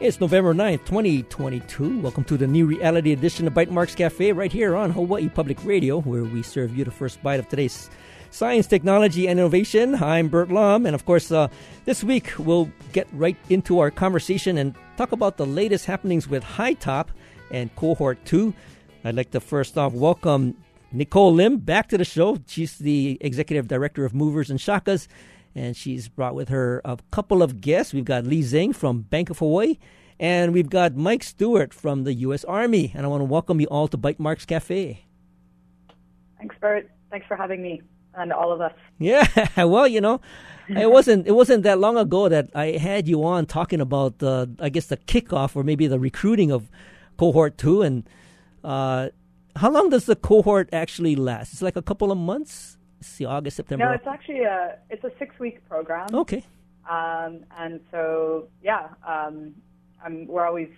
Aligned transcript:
It's 0.00 0.18
November 0.18 0.54
9th, 0.54 0.86
2022. 0.86 2.00
Welcome 2.00 2.24
to 2.24 2.38
the 2.38 2.46
new 2.46 2.64
reality 2.64 3.12
edition 3.12 3.46
of 3.46 3.52
Bytemarks 3.52 3.94
Cafe 3.94 4.32
right 4.32 4.50
here 4.50 4.74
on 4.74 4.92
Hawaii 4.92 5.28
Public 5.28 5.62
Radio, 5.62 6.00
where 6.00 6.24
we 6.24 6.42
serve 6.42 6.74
you 6.74 6.86
the 6.86 6.90
first 6.90 7.22
bite 7.22 7.38
of 7.38 7.50
today's 7.50 7.90
science, 8.30 8.66
technology, 8.66 9.28
and 9.28 9.38
innovation. 9.38 10.02
I'm 10.02 10.28
Burt 10.28 10.50
Lum, 10.50 10.86
and 10.86 10.94
of 10.94 11.04
course, 11.04 11.30
uh, 11.30 11.48
this 11.84 12.02
week 12.02 12.32
we'll 12.38 12.72
get 12.94 13.08
right 13.12 13.36
into 13.50 13.78
our 13.80 13.90
conversation 13.90 14.56
and 14.56 14.74
talk 14.96 15.12
about 15.12 15.36
the 15.36 15.44
latest 15.44 15.84
happenings 15.84 16.26
with 16.26 16.44
HiTop 16.44 17.08
and 17.50 17.76
Cohort 17.76 18.24
2. 18.24 18.54
I'd 19.04 19.16
like 19.16 19.32
to 19.32 19.40
first 19.40 19.76
off 19.76 19.92
welcome 19.92 20.56
Nicole 20.92 21.34
Lim 21.34 21.58
back 21.58 21.90
to 21.90 21.98
the 21.98 22.06
show. 22.06 22.38
She's 22.46 22.78
the 22.78 23.18
executive 23.20 23.68
director 23.68 24.06
of 24.06 24.14
Movers 24.14 24.48
and 24.48 24.58
Shakas 24.58 25.08
and 25.54 25.76
she's 25.76 26.08
brought 26.08 26.34
with 26.34 26.48
her 26.48 26.80
a 26.84 26.98
couple 27.10 27.42
of 27.42 27.60
guests. 27.60 27.92
We've 27.92 28.04
got 28.04 28.24
Lee 28.24 28.42
Zhang 28.42 28.74
from 28.74 29.02
Bank 29.02 29.30
of 29.30 29.38
Hawaii, 29.38 29.78
and 30.18 30.52
we've 30.52 30.70
got 30.70 30.96
Mike 30.96 31.22
Stewart 31.22 31.74
from 31.74 32.04
the 32.04 32.14
U.S. 32.14 32.44
Army. 32.44 32.92
And 32.94 33.04
I 33.04 33.08
want 33.08 33.20
to 33.20 33.26
welcome 33.26 33.60
you 33.60 33.66
all 33.66 33.88
to 33.88 33.98
Bytemarks 33.98 34.46
Cafe. 34.46 35.04
Thanks, 36.38 36.56
Burt. 36.60 36.90
Thanks 37.10 37.26
for 37.26 37.36
having 37.36 37.62
me 37.62 37.82
and 38.14 38.32
all 38.32 38.52
of 38.52 38.60
us. 38.60 38.72
Yeah, 38.98 39.26
well, 39.64 39.86
you 39.86 40.00
know, 40.00 40.20
it 40.68 40.90
wasn't 40.90 41.26
it 41.26 41.32
wasn't 41.32 41.62
that 41.64 41.78
long 41.78 41.96
ago 41.96 42.28
that 42.28 42.50
I 42.54 42.72
had 42.72 43.08
you 43.08 43.24
on 43.24 43.46
talking 43.46 43.80
about 43.80 44.18
the 44.18 44.50
I 44.60 44.68
guess 44.68 44.86
the 44.86 44.96
kickoff 44.96 45.56
or 45.56 45.64
maybe 45.64 45.86
the 45.86 45.98
recruiting 45.98 46.50
of 46.50 46.70
cohort 47.16 47.58
two 47.58 47.82
and. 47.82 48.08
Uh, 48.62 49.08
how 49.56 49.70
long 49.70 49.90
does 49.90 50.04
the 50.06 50.14
cohort 50.14 50.68
actually 50.72 51.16
last? 51.16 51.52
It's 51.52 51.62
like 51.62 51.74
a 51.74 51.82
couple 51.82 52.12
of 52.12 52.18
months 52.18 52.78
see, 53.00 53.24
August, 53.24 53.56
September? 53.56 53.84
No, 53.84 53.92
it's 53.92 54.06
actually 54.06 54.42
a 54.42 54.78
it's 54.88 55.04
a 55.04 55.12
six 55.18 55.38
week 55.38 55.66
program. 55.68 56.08
Okay. 56.12 56.44
Um, 56.88 57.44
and 57.58 57.80
so 57.90 58.48
yeah, 58.62 58.88
um, 59.06 59.54
we're 60.26 60.46
always 60.46 60.70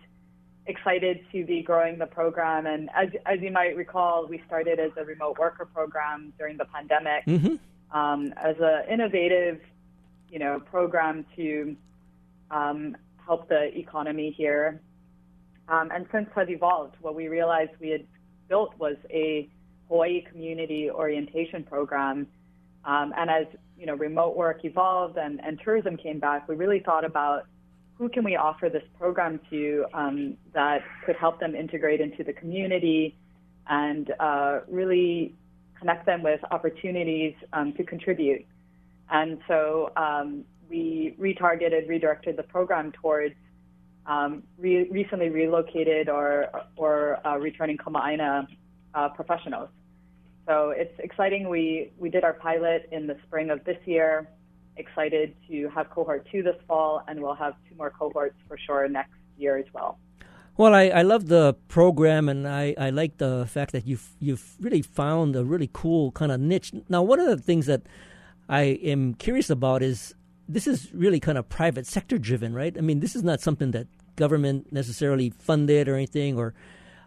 excited 0.67 1.25
to 1.33 1.45
be 1.45 1.63
growing 1.63 1.99
the 1.99 2.07
program. 2.07 2.67
And 2.67 2.89
as 2.95 3.09
as 3.27 3.41
you 3.41 3.51
might 3.51 3.77
recall, 3.77 4.27
we 4.27 4.43
started 4.47 4.79
as 4.79 4.91
a 4.97 5.05
remote 5.05 5.39
worker 5.39 5.65
program 5.65 6.33
during 6.39 6.57
the 6.57 6.67
pandemic 6.67 7.25
mm-hmm. 7.27 7.97
um, 7.97 8.33
as 8.37 8.57
an 8.61 8.83
innovative, 8.91 9.61
you 10.29 10.39
know, 10.39 10.61
program 10.61 11.25
to 11.37 11.77
um, 12.51 12.97
help 13.25 13.49
the 13.49 13.77
economy 13.77 14.35
here. 14.37 14.81
Um, 15.69 15.91
and 15.93 16.07
since 16.13 16.29
has 16.35 16.49
evolved, 16.49 16.97
what 17.01 17.15
we 17.15 17.29
realized 17.29 17.71
we 17.81 17.91
had 17.91 18.05
built 18.49 18.77
was 18.79 18.97
a 19.11 19.49
Hawaii 19.93 20.23
Community 20.23 20.91
Orientation 20.91 21.63
Program. 21.65 22.27
Um, 22.87 23.13
and 23.15 23.29
as 23.29 23.47
you 23.79 23.85
know, 23.85 23.95
remote 23.95 24.35
work 24.35 24.65
evolved 24.65 25.19
and, 25.19 25.39
and 25.45 25.61
tourism 25.63 25.99
came 25.99 26.19
back, 26.19 26.49
we 26.49 26.55
really 26.57 26.81
thought 26.81 27.05
about 27.05 27.43
who 27.99 28.09
can 28.09 28.25
we 28.25 28.35
offer 28.35 28.71
this 28.71 28.83
program 28.99 29.39
to 29.51 29.85
um, 29.93 30.39
that 30.55 30.81
could 31.05 31.17
help 31.17 31.39
them 31.41 31.55
integrate 31.55 32.01
into 32.01 32.25
the 32.25 32.33
community 32.33 33.15
and 33.69 34.15
uh, 34.19 34.61
really 34.67 35.35
connect 35.79 36.07
them 36.07 36.23
with 36.23 36.41
opportunities 36.51 37.35
um, 37.53 37.75
to 37.75 37.85
contribute. 37.85 38.47
And 39.11 39.41
so 39.47 39.93
um, 39.97 40.45
we 40.71 41.15
retargeted, 41.21 41.87
redirected 41.87 42.39
the 42.39 42.45
program 42.45 42.93
towards 42.93 43.35
um, 44.07 44.43
re- 44.59 44.89
recently 44.89 45.29
relocated 45.29 46.09
or 46.09 46.51
or 46.77 47.25
uh, 47.27 47.37
returning 47.37 47.77
Kama'aina 47.77 48.49
uh, 48.95 49.09
professionals. 49.11 49.69
So 50.47 50.71
it's 50.71 50.99
exciting. 50.99 51.49
We, 51.49 51.93
we 51.99 52.11
did 52.11 52.25
our 52.25 52.33
pilot 52.33 52.89
in 52.91 53.07
the 53.07 53.17
spring 53.27 53.51
of 53.51 53.65
this 53.65 53.79
year. 53.85 54.29
Excited 54.77 55.35
to 55.49 55.69
have 55.69 55.91
cohort 55.91 56.27
two 56.33 56.43
this 56.43 56.57
fall, 56.67 57.03
and 57.07 57.23
we'll 57.23 57.35
have 57.35 57.55
two 57.69 57.77
more 57.77 57.91
cohorts 57.91 58.37
for 58.49 58.57
sure 58.57 58.89
next 58.89 59.13
year 59.37 59.59
as 59.59 59.67
well. 59.73 59.99
Well, 60.57 60.75
I, 60.75 60.89
I 60.89 61.03
love 61.03 61.29
the 61.29 61.55
program, 61.69 62.29
and 62.29 62.49
I, 62.49 62.75
I 62.79 62.91
like 62.91 63.19
the 63.19 63.47
fact 63.49 63.73
that 63.73 63.87
you've 63.87 64.11
you've 64.19 64.57
really 64.61 64.83
found 64.83 65.37
a 65.37 65.45
really 65.45 65.71
cool 65.73 66.13
kind 66.13 66.33
of 66.33 66.41
niche. 66.41 66.73
Now, 66.89 67.03
one 67.03 67.21
of 67.21 67.27
the 67.27 67.37
things 67.37 67.67
that 67.67 67.83
I 68.49 68.63
am 68.83 69.15
curious 69.15 69.49
about 69.49 69.83
is 69.83 70.15
this 70.49 70.67
is 70.67 70.93
really 70.93 71.21
kind 71.21 71.39
of 71.39 71.49
private 71.49 71.87
sector 71.87 72.19
driven, 72.19 72.55
right? 72.55 72.77
I 72.77 72.81
mean, 72.81 73.01
this 73.01 73.15
is 73.15 73.23
not 73.23 73.41
something 73.41 73.71
that 73.71 73.87
government 74.17 74.73
necessarily 74.73 75.31
funded 75.31 75.89
or 75.89 75.95
anything, 75.97 76.39
or 76.39 76.55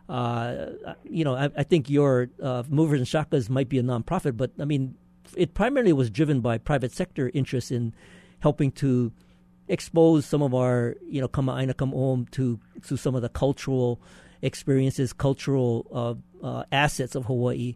you 0.09 1.23
know, 1.23 1.35
I, 1.35 1.49
I 1.57 1.63
think 1.63 1.89
your 1.89 2.29
uh, 2.41 2.63
movers 2.69 2.99
and 2.99 3.07
shakas 3.07 3.49
might 3.49 3.69
be 3.69 3.79
a 3.79 3.83
nonprofit, 3.83 4.37
but 4.37 4.51
I 4.59 4.65
mean, 4.65 4.95
it 5.35 5.53
primarily 5.53 5.93
was 5.93 6.09
driven 6.09 6.41
by 6.41 6.57
private 6.57 6.91
sector 6.91 7.31
interests 7.33 7.71
in 7.71 7.93
helping 8.39 8.71
to 8.71 9.11
expose 9.67 10.25
some 10.25 10.41
of 10.41 10.53
our, 10.53 10.95
you 11.07 11.19
know, 11.19 11.27
kama'aina 11.27 11.73
kama'om 11.73 12.29
to 12.31 12.59
to 12.83 12.97
some 12.97 13.15
of 13.15 13.21
the 13.21 13.29
cultural 13.29 13.99
experiences, 14.41 15.13
cultural 15.13 15.87
uh, 15.91 16.45
uh, 16.45 16.63
assets 16.71 17.15
of 17.15 17.25
Hawaii. 17.25 17.75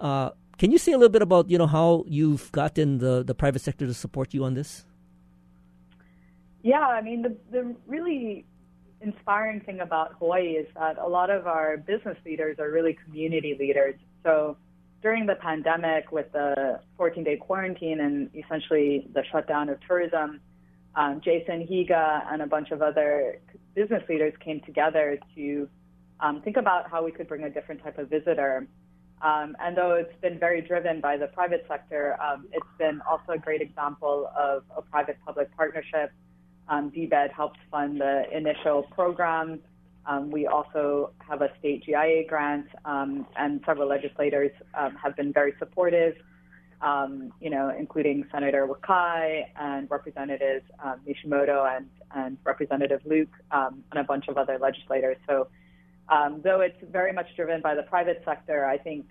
Uh, 0.00 0.30
can 0.56 0.70
you 0.70 0.78
say 0.78 0.92
a 0.92 0.96
little 0.96 1.12
bit 1.12 1.20
about, 1.20 1.50
you 1.50 1.58
know, 1.58 1.66
how 1.66 2.04
you've 2.08 2.50
gotten 2.52 2.98
the, 2.98 3.22
the 3.22 3.34
private 3.34 3.60
sector 3.60 3.86
to 3.86 3.92
support 3.92 4.32
you 4.32 4.44
on 4.44 4.54
this? 4.54 4.86
Yeah, 6.62 6.80
I 6.80 7.02
mean, 7.02 7.22
the 7.22 7.36
the 7.50 7.76
really 7.86 8.46
inspiring 9.00 9.60
thing 9.60 9.80
about 9.80 10.14
Hawaii 10.18 10.52
is 10.52 10.66
that 10.74 10.98
a 10.98 11.06
lot 11.06 11.30
of 11.30 11.46
our 11.46 11.76
business 11.76 12.16
leaders 12.24 12.58
are 12.58 12.70
really 12.70 12.96
community 13.04 13.56
leaders. 13.58 13.94
So 14.22 14.56
during 15.02 15.26
the 15.26 15.36
pandemic, 15.36 16.10
with 16.12 16.32
the 16.32 16.80
14 16.96 17.24
day 17.24 17.36
quarantine 17.36 18.00
and 18.00 18.30
essentially 18.34 19.06
the 19.12 19.22
shutdown 19.30 19.68
of 19.68 19.78
tourism, 19.86 20.40
um, 20.94 21.20
Jason 21.22 21.66
Higa 21.66 22.22
and 22.32 22.42
a 22.42 22.46
bunch 22.46 22.70
of 22.70 22.80
other 22.80 23.38
business 23.74 24.02
leaders 24.08 24.32
came 24.42 24.60
together 24.60 25.18
to 25.34 25.68
um, 26.20 26.40
think 26.42 26.56
about 26.56 26.90
how 26.90 27.04
we 27.04 27.12
could 27.12 27.28
bring 27.28 27.44
a 27.44 27.50
different 27.50 27.82
type 27.82 27.98
of 27.98 28.08
visitor. 28.08 28.66
Um, 29.22 29.56
and 29.60 29.76
though 29.76 29.94
it's 29.94 30.18
been 30.20 30.38
very 30.38 30.60
driven 30.62 31.00
by 31.00 31.16
the 31.16 31.26
private 31.28 31.64
sector, 31.68 32.16
um, 32.20 32.46
it's 32.52 32.66
been 32.78 33.00
also 33.08 33.32
a 33.32 33.38
great 33.38 33.60
example 33.60 34.30
of 34.36 34.64
a 34.76 34.82
private 34.82 35.18
public 35.24 35.54
partnership 35.56 36.12
um, 36.68 36.90
DBED 36.90 37.32
helped 37.32 37.58
fund 37.70 38.00
the 38.00 38.24
initial 38.36 38.82
program. 38.82 39.60
Um, 40.06 40.30
we 40.30 40.46
also 40.46 41.10
have 41.18 41.42
a 41.42 41.50
state 41.58 41.84
GIA 41.84 42.24
grant, 42.28 42.66
um, 42.84 43.26
and 43.36 43.60
several 43.66 43.88
legislators 43.88 44.52
um, 44.74 44.94
have 44.96 45.16
been 45.16 45.32
very 45.32 45.54
supportive, 45.58 46.14
um, 46.80 47.32
you 47.40 47.50
know, 47.50 47.72
including 47.76 48.24
Senator 48.30 48.68
Wakai 48.68 49.46
and 49.56 49.90
Representatives 49.90 50.64
um, 50.82 51.00
Nishimoto 51.06 51.76
and, 51.76 51.88
and 52.14 52.38
Representative 52.44 53.00
Luke 53.04 53.32
and 53.50 53.82
a 53.94 54.04
bunch 54.04 54.28
of 54.28 54.36
other 54.36 54.58
legislators. 54.58 55.16
So, 55.28 55.48
though 56.44 56.60
it's 56.60 56.78
very 56.92 57.12
much 57.12 57.26
driven 57.34 57.60
by 57.60 57.74
the 57.74 57.82
private 57.82 58.22
sector, 58.24 58.64
I 58.64 58.78
think 58.78 59.06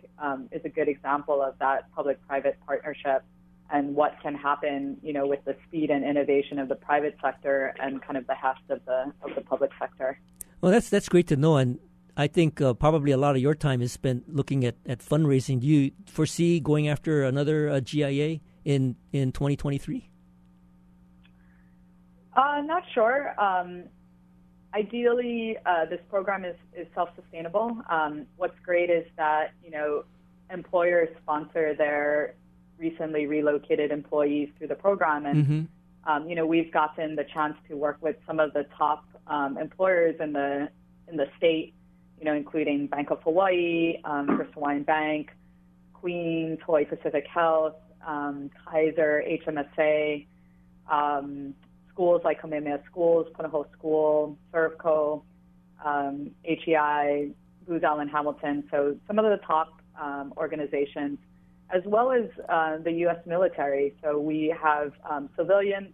is 0.51 0.61
a 0.63 0.69
good 0.69 0.87
example 0.87 1.41
of 1.41 1.59
that 1.59 1.91
public-private 1.93 2.57
partnership 2.66 3.23
and 3.71 3.95
what 3.95 4.15
can 4.21 4.35
happen, 4.35 4.97
you 5.01 5.13
know, 5.13 5.25
with 5.25 5.43
the 5.45 5.55
speed 5.67 5.89
and 5.89 6.05
innovation 6.05 6.59
of 6.59 6.69
the 6.69 6.75
private 6.75 7.15
sector 7.21 7.73
and 7.79 8.01
kind 8.01 8.17
of 8.17 8.27
the 8.27 8.35
heft 8.35 8.69
of 8.69 8.83
the 8.85 9.11
of 9.21 9.35
the 9.35 9.41
public 9.41 9.71
sector. 9.79 10.19
Well, 10.61 10.71
that's 10.71 10.89
that's 10.89 11.09
great 11.09 11.27
to 11.27 11.35
know, 11.35 11.57
and 11.57 11.79
I 12.17 12.27
think 12.27 12.61
uh, 12.61 12.73
probably 12.73 13.11
a 13.11 13.17
lot 13.17 13.35
of 13.35 13.41
your 13.41 13.55
time 13.55 13.81
is 13.81 13.91
spent 13.91 14.33
looking 14.33 14.63
at, 14.65 14.75
at 14.87 14.99
fundraising. 14.99 15.59
Do 15.59 15.67
you 15.67 15.91
foresee 16.05 16.59
going 16.59 16.87
after 16.87 17.23
another 17.23 17.69
uh, 17.69 17.79
GIA 17.81 18.39
in 18.63 18.95
in 19.11 19.31
2023? 19.31 20.09
Uh, 22.35 22.61
not 22.65 22.83
sure. 22.93 23.39
Um, 23.39 23.85
ideally, 24.73 25.57
uh, 25.65 25.85
this 25.85 26.01
program 26.09 26.43
is, 26.43 26.55
is 26.75 26.85
self-sustainable. 26.93 27.81
Um, 27.89 28.25
what's 28.35 28.59
great 28.63 28.89
is 28.89 29.05
that 29.17 29.51
you 29.63 29.71
know 29.71 30.03
employers 30.51 31.09
sponsor 31.21 31.73
their 31.75 32.35
recently 32.77 33.25
relocated 33.25 33.91
employees 33.91 34.49
through 34.57 34.67
the 34.67 34.75
program, 34.75 35.25
and 35.25 35.45
mm-hmm. 35.45 36.09
um, 36.11 36.29
you 36.29 36.35
know 36.35 36.45
we've 36.45 36.72
gotten 36.72 37.16
the 37.16 37.25
chance 37.33 37.55
to 37.69 37.75
work 37.75 37.97
with 38.01 38.16
some 38.27 38.39
of 38.39 38.53
the 38.53 38.66
top 38.77 39.05
um, 39.27 39.57
employers 39.57 40.16
in 40.19 40.33
the 40.33 40.69
in 41.07 41.17
the 41.17 41.27
state, 41.37 41.73
you 42.19 42.25
know, 42.25 42.33
including 42.33 42.87
Bank 42.87 43.11
of 43.11 43.22
Hawaii, 43.23 43.97
um, 44.03 44.37
First 44.37 44.53
Hawaiian 44.53 44.83
Bank, 44.83 45.31
Queens, 45.93 46.59
Hawaii 46.66 46.85
Pacific 46.85 47.25
Health, 47.27 47.75
um, 48.05 48.49
Kaiser, 48.66 49.23
HMSA, 49.28 50.25
um, 50.91 51.53
schools 51.91 52.21
like 52.23 52.41
Kamehameha 52.41 52.81
Schools, 52.89 53.28
Punahou 53.37 53.66
School, 53.71 54.37
Servco, 54.53 55.23
um, 55.83 56.31
HEI, 56.43 57.29
Booz 57.67 57.83
Allen 57.83 58.07
Hamilton. 58.07 58.63
So 58.71 58.97
some 59.07 59.19
of 59.19 59.25
the 59.25 59.43
top 59.45 59.81
um, 59.99 60.33
organizations 60.37 61.17
as 61.72 61.82
well 61.85 62.12
as 62.12 62.26
uh, 62.50 62.78
the 62.78 62.91
U.S. 62.91 63.17
military. 63.26 63.96
So 64.03 64.20
we 64.20 64.56
have 64.62 64.94
um, 65.09 65.29
civilian 65.38 65.94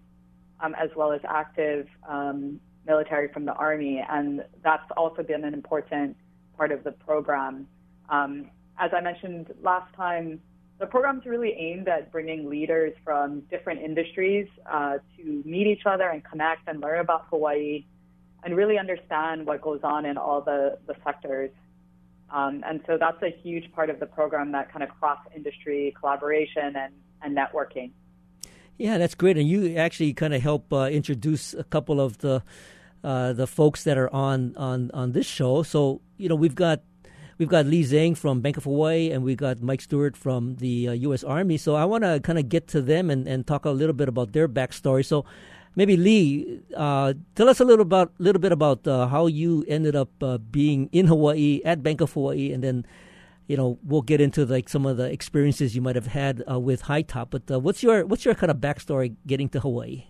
um, 0.60 0.76
as 0.76 0.90
well 0.96 1.12
as 1.12 1.22
active 1.28 1.88
um, 2.08 2.60
military 2.86 3.32
from 3.32 3.46
the 3.46 3.54
Army, 3.54 4.04
and 4.10 4.44
that's 4.64 4.90
also 4.98 5.24
been 5.24 5.44
an 5.44 5.54
important 5.54 6.18
part 6.58 6.72
of 6.72 6.84
the 6.84 6.92
program. 6.92 7.68
Um, 8.10 8.50
as 8.78 8.92
I 8.94 9.02
mentioned 9.02 9.54
last 9.62 9.94
time, 9.96 10.42
the 10.80 10.88
program 10.88 11.20
is 11.20 11.26
really 11.26 11.54
aimed 11.54 11.88
at 11.88 12.12
bringing 12.12 12.50
leaders 12.50 12.94
from 13.04 13.42
different 13.52 13.82
industries 13.82 14.48
uh, 14.70 14.98
to 15.16 15.44
meet 15.46 15.68
each 15.68 15.86
other 15.86 16.10
and 16.10 16.24
connect 16.24 16.68
and 16.68 16.82
learn 16.82 17.00
about 17.00 17.26
Hawaii 17.30 17.86
and 18.44 18.56
really 18.56 18.80
understand 18.80 19.46
what 19.46 19.62
goes 19.62 19.82
on 19.84 20.06
in 20.06 20.18
all 20.18 20.42
the, 20.42 20.80
the 20.88 20.96
sectors. 21.04 21.52
Um, 22.32 22.64
and 22.66 22.82
so 22.88 22.98
that's 22.98 23.22
a 23.22 23.30
huge 23.30 23.72
part 23.74 23.90
of 23.90 24.00
the 24.00 24.06
program 24.06 24.52
that 24.54 24.72
kind 24.72 24.84
of 24.84 24.90
cross 24.90 25.20
industry 25.36 25.94
collaboration 26.00 26.76
and, 26.76 26.94
and 27.22 27.38
networking. 27.38 27.92
Yeah, 28.78 28.98
that's 28.98 29.16
great. 29.16 29.38
And 29.38 29.48
you 29.48 29.76
actually 29.76 30.14
kind 30.14 30.34
of 30.34 30.42
help 30.42 30.72
uh, 30.74 30.90
introduce 30.92 31.54
a 31.54 31.64
couple 31.64 32.00
of 32.02 32.20
the 32.20 32.42
uh, 33.04 33.34
the 33.34 33.48
folks 33.48 33.84
that 33.84 33.98
are 33.98 34.14
on, 34.14 34.56
on, 34.58 34.92
on 34.94 35.12
this 35.12 35.26
show. 35.26 35.64
So, 35.64 36.02
you 36.18 36.30
know, 36.30 36.36
we've 36.36 36.56
got 36.56 36.82
we've 37.40 37.50
got 37.50 37.66
Lee 37.66 37.84
Zhang 37.84 38.16
from 38.16 38.42
Bank 38.42 38.58
of 38.58 38.66
Hawaii, 38.66 39.10
and 39.10 39.24
we've 39.24 39.38
got 39.38 39.62
Mike 39.62 39.82
Stewart 39.82 40.16
from 40.16 40.56
the 40.58 40.90
uh, 40.90 40.92
U.S. 40.92 41.24
Army. 41.24 41.58
So 41.58 41.76
I 41.76 41.86
want 41.86 42.04
to 42.04 42.20
kind 42.20 42.38
of 42.38 42.48
get 42.48 42.68
to 42.70 42.82
them 42.82 43.10
and, 43.10 43.28
and 43.28 43.46
talk 43.46 43.66
a 43.66 43.72
little 43.72 43.94
bit 43.94 44.08
about 44.08 44.34
their 44.34 44.48
backstory. 44.48 45.04
So 45.04 45.26
maybe 45.76 45.98
Lee, 45.98 46.62
uh, 46.76 47.14
tell 47.36 47.50
us 47.50 47.60
a 47.60 47.66
little 47.66 47.84
about 47.84 48.14
little 48.18 48.42
bit 48.42 48.52
about 48.52 48.88
uh, 48.88 49.08
how 49.08 49.28
you 49.28 49.66
ended 49.68 49.96
up 49.96 50.10
uh, 50.22 50.38
being 50.38 50.90
in 50.92 51.08
Hawaii 51.08 51.62
at 51.66 51.84
Bank 51.84 52.02
of 52.02 52.14
Hawaii, 52.14 52.52
and 52.52 52.64
then 52.64 52.86
you 53.48 53.58
know 53.58 53.78
we'll 53.84 54.02
get 54.02 54.22
into 54.22 54.46
like 54.46 54.70
some 54.70 54.86
of 54.86 54.98
the 54.98 55.06
experiences 55.06 55.76
you 55.76 55.82
might 55.82 55.96
have 55.96 56.08
had 56.08 56.44
uh, 56.50 56.60
with 56.60 56.84
HiTop. 56.84 57.28
But 57.30 57.50
uh, 57.50 57.60
what's 57.60 57.84
your 57.84 58.06
what's 58.06 58.26
your 58.26 58.36
kind 58.36 58.52
of 58.52 58.58
backstory 58.58 59.16
getting 59.26 59.50
to 59.50 59.60
Hawaii? 59.60 60.06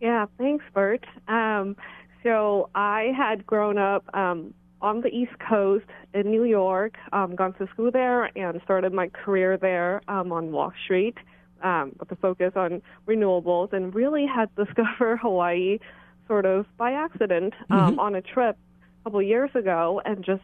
Yeah, 0.00 0.26
thanks, 0.38 0.64
Burt. 0.72 1.04
Um, 1.28 1.76
so 2.22 2.70
I 2.74 3.12
had 3.16 3.46
grown 3.46 3.76
up 3.76 4.04
um, 4.14 4.54
on 4.80 5.02
the 5.02 5.08
East 5.08 5.38
Coast 5.46 5.84
in 6.14 6.30
New 6.30 6.44
York, 6.44 6.96
um, 7.12 7.36
gone 7.36 7.52
to 7.54 7.66
school 7.68 7.90
there, 7.90 8.30
and 8.36 8.60
started 8.64 8.94
my 8.94 9.08
career 9.08 9.58
there 9.58 10.00
um, 10.08 10.32
on 10.32 10.52
Wall 10.52 10.72
Street 10.84 11.18
um, 11.62 11.92
with 11.98 12.10
a 12.12 12.16
focus 12.16 12.52
on 12.56 12.82
renewables, 13.06 13.72
and 13.72 13.94
really 13.94 14.26
had 14.26 14.54
discovered 14.56 15.18
Hawaii 15.22 15.78
sort 16.26 16.46
of 16.46 16.66
by 16.76 16.92
accident 16.92 17.54
um, 17.70 17.92
mm-hmm. 17.92 17.98
on 17.98 18.14
a 18.14 18.22
trip 18.22 18.56
a 19.00 19.04
couple 19.04 19.20
of 19.20 19.26
years 19.26 19.50
ago, 19.54 20.00
and 20.04 20.24
just 20.24 20.42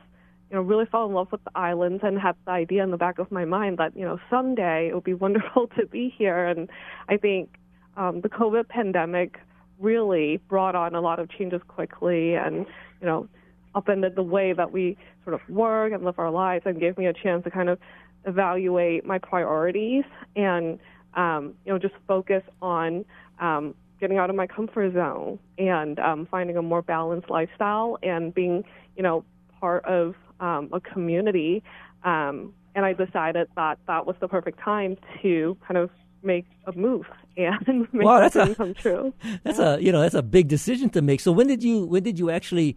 you 0.51 0.57
know 0.57 0.63
really 0.63 0.87
fell 0.87 1.07
in 1.07 1.13
love 1.13 1.29
with 1.33 1.43
the 1.45 1.51
islands 1.55 2.03
and 2.05 2.19
had 2.19 2.37
the 2.45 2.53
idea 2.53 2.83
in 2.83 2.91
the 2.91 2.97
back 2.97 3.19
of 3.19 3.31
my 3.31 3.45
mind 3.45 3.79
that 3.79 3.97
you 3.97 4.05
know 4.05 4.19
someday 4.31 4.89
it 4.89 4.95
would 4.95 5.05
be 5.05 5.15
wonderful 5.27 5.69
to 5.79 5.87
be 5.87 6.15
here, 6.17 6.47
and 6.47 6.69
I 7.09 7.17
think 7.17 7.59
um, 7.97 8.21
the 8.21 8.29
COVID 8.29 8.69
pandemic 8.69 9.39
really 9.79 10.39
brought 10.49 10.75
on 10.75 10.95
a 10.95 11.01
lot 11.01 11.19
of 11.19 11.31
changes 11.31 11.61
quickly 11.69 12.35
and, 12.35 12.67
you 13.01 13.07
know, 13.07 13.29
upended 13.75 14.15
the 14.17 14.23
way 14.23 14.53
that 14.53 14.73
we 14.73 14.97
sort 15.25 15.35
of 15.35 15.41
work 15.49 15.93
and 15.93 16.05
live 16.05 16.19
our 16.19 16.31
lives 16.31 16.65
and 16.67 16.81
gave 16.81 16.97
me 16.97 17.07
a 17.07 17.12
chance 17.12 17.45
to 17.45 17.51
kind 17.51 17.69
of 17.69 17.79
evaluate 18.25 19.05
my 19.05 19.19
priorities 19.19 20.05
and, 20.35 20.79
um, 21.17 21.55
you 21.65 21.73
know, 21.73 21.79
just 21.79 21.95
focus 22.07 22.43
on 22.63 23.05
um, 23.41 23.75
getting 24.01 24.19
out 24.19 24.31
of 24.31 24.37
my 24.37 24.47
comfort 24.47 24.93
zone 24.93 25.39
and 25.59 25.99
um, 25.99 26.27
finding 26.31 26.57
a 26.57 26.63
more 26.63 26.83
balanced 26.83 27.31
lifestyle 27.31 27.99
and 28.03 28.35
being, 28.35 28.65
you 28.97 29.03
know, 29.03 29.25
part 29.61 29.85
of 29.87 30.15
um, 30.41 30.69
a 30.73 30.81
community. 30.81 31.63
Um, 32.05 32.53
and 32.75 32.85
I 32.85 32.93
decided 32.93 33.49
that 33.57 33.79
that 33.87 34.07
was 34.07 34.17
the 34.21 34.29
perfect 34.29 34.61
time 34.61 34.97
to 35.23 35.57
kind 35.67 35.79
of 35.79 35.91
make 36.23 36.47
a 36.67 36.73
move 36.73 37.07
and 37.37 37.89
make 37.93 38.05
wow, 38.05 38.21
that's 38.21 38.37
a, 38.37 38.55
come 38.55 38.75
true. 38.75 39.15
That's 39.45 39.59
yeah. 39.59 39.75
a 39.75 39.79
you 39.79 39.93
know 39.93 40.01
that's 40.01 40.15
a 40.15 40.23
big 40.23 40.49
decision 40.49 40.89
to 40.91 41.03
make. 41.03 41.21
So 41.21 41.33
when 41.33 41.47
did 41.47 41.62
you 41.62 41.85
when 41.85 42.03
did 42.03 42.19
you 42.19 42.31
actually 42.31 42.77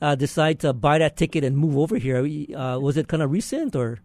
uh, 0.00 0.14
decide 0.14 0.58
to 0.60 0.72
buy 0.72 0.98
that 0.98 1.16
ticket 1.16 1.44
and 1.44 1.56
move 1.56 1.76
over 1.76 1.98
here? 1.98 2.18
Uh, 2.24 2.78
was 2.78 2.96
it 2.96 3.08
kind 3.08 3.22
of 3.22 3.30
recent 3.30 3.76
or 3.76 3.98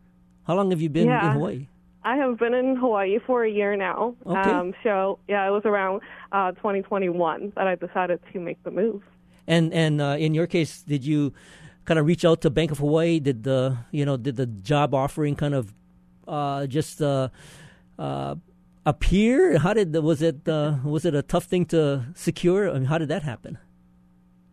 how 0.44 0.56
long 0.56 0.70
have 0.72 0.82
you 0.82 0.90
been 0.90 1.08
yeah. 1.08 1.28
in 1.28 1.34
Hawaii? 1.34 1.68
I 2.06 2.18
have 2.18 2.38
been 2.38 2.54
in 2.54 2.76
Hawaii 2.76 3.18
for 3.26 3.44
a 3.44 3.50
year 3.50 3.76
now. 3.76 4.16
Okay. 4.28 4.50
Um, 4.50 4.76
so 4.84 5.18
yeah, 5.28 5.46
it 5.48 5.50
was 5.50 5.64
around 5.66 6.02
uh, 6.32 6.52
2021 6.52 7.54
that 7.56 7.66
I 7.66 7.74
decided 7.74 8.20
to 8.32 8.40
make 8.40 8.64
the 8.64 8.70
move. 8.70 9.02
And 9.48 9.74
and 9.74 10.00
uh, 10.00 10.16
in 10.20 10.36
your 10.36 10.46
case, 10.46 10.84
did 10.84 11.04
you 11.04 11.34
kind 11.86 12.00
of 12.00 12.06
reach 12.06 12.24
out 12.24 12.42
to 12.42 12.52
Bank 12.52 12.72
of 12.72 12.78
Hawaii? 12.78 13.20
Did 13.20 13.44
the 13.44 13.78
you 13.92 14.06
know 14.06 14.18
did 14.18 14.36
the 14.36 14.46
job 14.46 14.94
offering 14.94 15.36
kind 15.36 15.56
of 15.56 15.74
uh, 16.28 16.68
just 16.68 17.02
uh, 17.02 17.30
uh, 17.98 18.36
appear? 18.86 19.58
How 19.58 19.74
did 19.74 19.96
was 19.96 20.22
it 20.22 20.48
uh, 20.48 20.76
was 20.84 21.06
it 21.06 21.16
a 21.16 21.24
tough 21.24 21.46
thing 21.46 21.66
to 21.68 22.06
secure? 22.14 22.70
I 22.70 22.74
mean, 22.74 22.86
how 22.86 23.00
did 23.00 23.10
that 23.10 23.24
happen? 23.24 23.58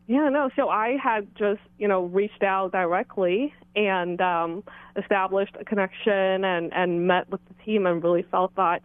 Yeah, 0.07 0.29
no. 0.29 0.51
So 0.57 0.69
I 0.69 0.97
had 1.03 1.35
just 1.37 1.61
you 1.79 1.89
know 1.89 2.05
reached 2.05 2.43
out 2.43 2.73
directly 2.73 3.55
and 3.75 4.21
um, 4.21 4.65
established 4.97 5.57
a 5.61 5.65
connection 5.65 6.45
and 6.45 6.73
and 6.73 7.07
met 7.07 7.31
with 7.31 7.41
the 7.49 7.65
team 7.65 7.87
and 7.87 8.03
really 8.03 8.25
felt 8.31 8.55
that 8.57 8.83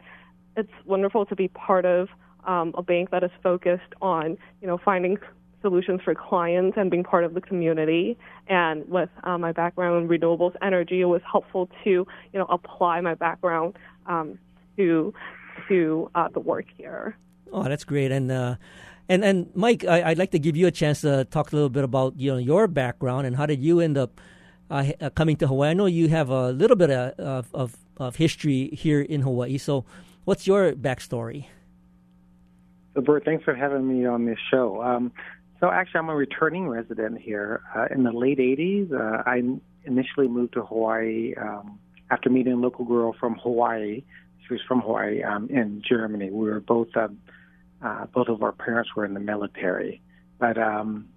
it's 0.55 0.71
wonderful 0.85 1.25
to 1.25 1.35
be 1.35 1.47
part 1.49 1.85
of 1.85 2.09
um, 2.45 2.73
a 2.77 2.81
bank 2.81 3.11
that 3.11 3.23
is 3.23 3.31
focused 3.43 3.93
on 4.01 4.37
you 4.61 4.67
know 4.67 4.77
finding 4.77 5.17
solutions 5.61 6.01
for 6.03 6.13
clients 6.13 6.77
and 6.77 6.91
being 6.91 7.03
part 7.03 7.23
of 7.23 7.33
the 7.33 7.41
community. 7.41 8.17
And 8.47 8.87
with 8.87 9.09
uh, 9.23 9.37
my 9.37 9.51
background 9.51 10.03
in 10.03 10.19
renewables 10.19 10.55
energy, 10.61 11.01
it 11.01 11.05
was 11.05 11.21
helpful 11.29 11.69
to 11.83 11.89
you 11.89 12.07
know 12.33 12.45
apply 12.45 13.01
my 13.01 13.15
background 13.15 13.75
um, 14.05 14.39
to 14.77 15.13
to 15.67 16.09
uh, 16.15 16.29
the 16.29 16.39
work 16.39 16.65
here. 16.77 17.17
Oh, 17.51 17.63
that's 17.63 17.83
great. 17.83 18.11
And 18.11 18.31
uh, 18.31 18.55
and 19.09 19.23
and 19.23 19.49
Mike, 19.55 19.85
I, 19.85 20.09
would 20.09 20.17
like 20.17 20.31
to 20.31 20.39
give 20.39 20.55
you 20.55 20.67
a 20.67 20.71
chance 20.71 21.01
to 21.01 21.25
talk 21.25 21.51
a 21.51 21.55
little 21.55 21.69
bit 21.69 21.83
about 21.83 22.17
you 22.17 22.31
know 22.31 22.37
your 22.37 22.67
background 22.67 23.27
and 23.27 23.35
how 23.35 23.45
did 23.45 23.61
you 23.61 23.79
end 23.79 23.97
up 23.97 24.19
uh, 24.69 24.91
uh 24.99 25.09
coming 25.11 25.35
to 25.37 25.47
Hawaii. 25.47 25.69
I 25.69 25.73
know 25.73 25.85
you 25.85 26.09
have 26.09 26.29
a 26.29 26.51
little 26.51 26.75
bit 26.75 26.89
of, 26.91 27.49
of 27.53 27.77
of 27.97 28.15
history 28.15 28.69
here 28.73 29.01
in 29.01 29.21
Hawaii. 29.21 29.57
So, 29.57 29.85
what's 30.25 30.45
your 30.45 30.73
backstory? 30.73 31.45
So, 32.93 33.01
Burt, 33.01 33.25
thanks 33.25 33.43
for 33.43 33.55
having 33.55 33.87
me 33.87 34.05
on 34.05 34.25
this 34.25 34.39
show. 34.51 34.81
Um, 34.81 35.11
so, 35.59 35.71
actually, 35.71 35.99
I'm 35.99 36.09
a 36.09 36.15
returning 36.15 36.67
resident 36.67 37.19
here. 37.19 37.61
Uh, 37.75 37.87
in 37.91 38.03
the 38.03 38.11
late 38.11 38.39
'80s, 38.39 38.91
uh, 38.93 39.23
I 39.25 39.43
initially 39.85 40.27
moved 40.27 40.53
to 40.53 40.63
Hawaii 40.63 41.33
um, 41.35 41.79
after 42.11 42.29
meeting 42.29 42.53
a 42.53 42.57
local 42.57 42.85
girl 42.85 43.13
from 43.19 43.35
Hawaii 43.35 44.03
she 44.47 44.53
was 44.53 44.61
from 44.67 44.81
Hawaii 44.81 45.23
um, 45.23 45.49
in 45.49 45.81
Germany. 45.87 46.29
We 46.29 46.49
were 46.49 46.59
both 46.59 46.95
uh, 46.95 47.09
both 48.13 48.27
of 48.27 48.43
our 48.43 48.51
parents 48.51 48.95
were 48.95 49.05
in 49.05 49.13
the 49.13 49.19
military, 49.19 50.01
but 50.39 50.57
um, 50.57 51.07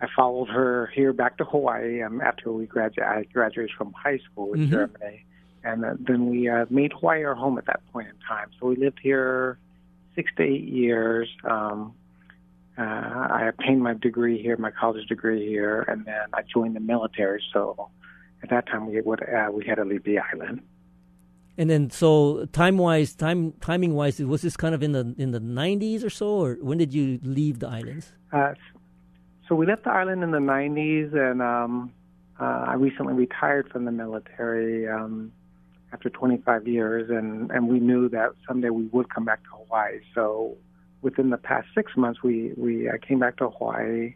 I 0.00 0.06
followed 0.14 0.48
her 0.48 0.90
here 0.94 1.12
back 1.12 1.38
to 1.38 1.44
Hawaii 1.44 2.02
um, 2.02 2.20
after 2.20 2.52
we 2.52 2.66
graduated. 2.66 3.04
I 3.04 3.24
graduated 3.32 3.74
from 3.76 3.92
high 3.92 4.18
school 4.18 4.52
in 4.54 4.60
mm-hmm. 4.60 4.72
Germany, 4.72 5.24
and 5.64 5.84
uh, 5.84 5.94
then 5.98 6.26
we 6.30 6.48
uh, 6.48 6.66
made 6.70 6.92
Hawaii 6.92 7.24
our 7.24 7.34
home 7.34 7.58
at 7.58 7.66
that 7.66 7.80
point 7.92 8.08
in 8.08 8.14
time. 8.26 8.50
So 8.58 8.66
we 8.66 8.76
lived 8.76 9.00
here 9.02 9.58
six 10.14 10.30
to 10.36 10.42
eight 10.42 10.64
years. 10.64 11.28
Um, 11.44 11.94
uh, 12.76 12.82
I 12.82 13.48
obtained 13.48 13.82
my 13.82 13.94
degree 13.94 14.40
here, 14.40 14.56
my 14.56 14.70
college 14.70 15.06
degree 15.08 15.46
here, 15.48 15.82
and 15.82 16.04
then 16.04 16.26
I 16.32 16.42
joined 16.42 16.76
the 16.76 16.80
military. 16.80 17.42
So 17.52 17.88
at 18.42 18.50
that 18.50 18.68
time, 18.68 18.86
we 18.86 19.00
would 19.00 19.22
uh, 19.22 19.50
we 19.50 19.64
had 19.64 19.76
to 19.76 19.84
leave 19.84 20.04
the 20.04 20.20
island. 20.20 20.62
And 21.58 21.68
then, 21.68 21.90
so 21.90 22.46
time 22.52 22.78
wise, 22.78 23.16
time 23.16 23.52
timing 23.60 23.94
wise, 23.94 24.20
was 24.20 24.42
this 24.42 24.56
kind 24.56 24.76
of 24.76 24.82
in 24.82 24.92
the 24.92 25.12
in 25.18 25.32
the 25.32 25.40
nineties 25.40 26.04
or 26.04 26.10
so, 26.10 26.28
or 26.28 26.54
when 26.60 26.78
did 26.78 26.94
you 26.94 27.18
leave 27.24 27.58
the 27.58 27.66
islands? 27.66 28.12
Uh, 28.32 28.54
so 29.48 29.56
we 29.56 29.66
left 29.66 29.82
the 29.82 29.90
island 29.90 30.22
in 30.22 30.30
the 30.30 30.38
nineties, 30.38 31.10
and 31.12 31.42
um, 31.42 31.92
uh, 32.38 32.64
I 32.68 32.74
recently 32.74 33.14
retired 33.14 33.68
from 33.72 33.86
the 33.86 33.90
military 33.90 34.88
um, 34.88 35.32
after 35.92 36.08
25 36.08 36.68
years, 36.68 37.10
and 37.10 37.50
and 37.50 37.68
we 37.68 37.80
knew 37.80 38.08
that 38.10 38.30
someday 38.46 38.70
we 38.70 38.84
would 38.84 39.12
come 39.12 39.24
back 39.24 39.42
to 39.42 39.50
Hawaii. 39.50 39.98
So 40.14 40.56
within 41.02 41.30
the 41.30 41.38
past 41.38 41.66
six 41.74 41.90
months, 41.96 42.22
we 42.22 42.52
we 42.56 42.88
uh, 42.88 42.92
came 43.06 43.18
back 43.18 43.36
to 43.38 43.50
Hawaii. 43.50 44.14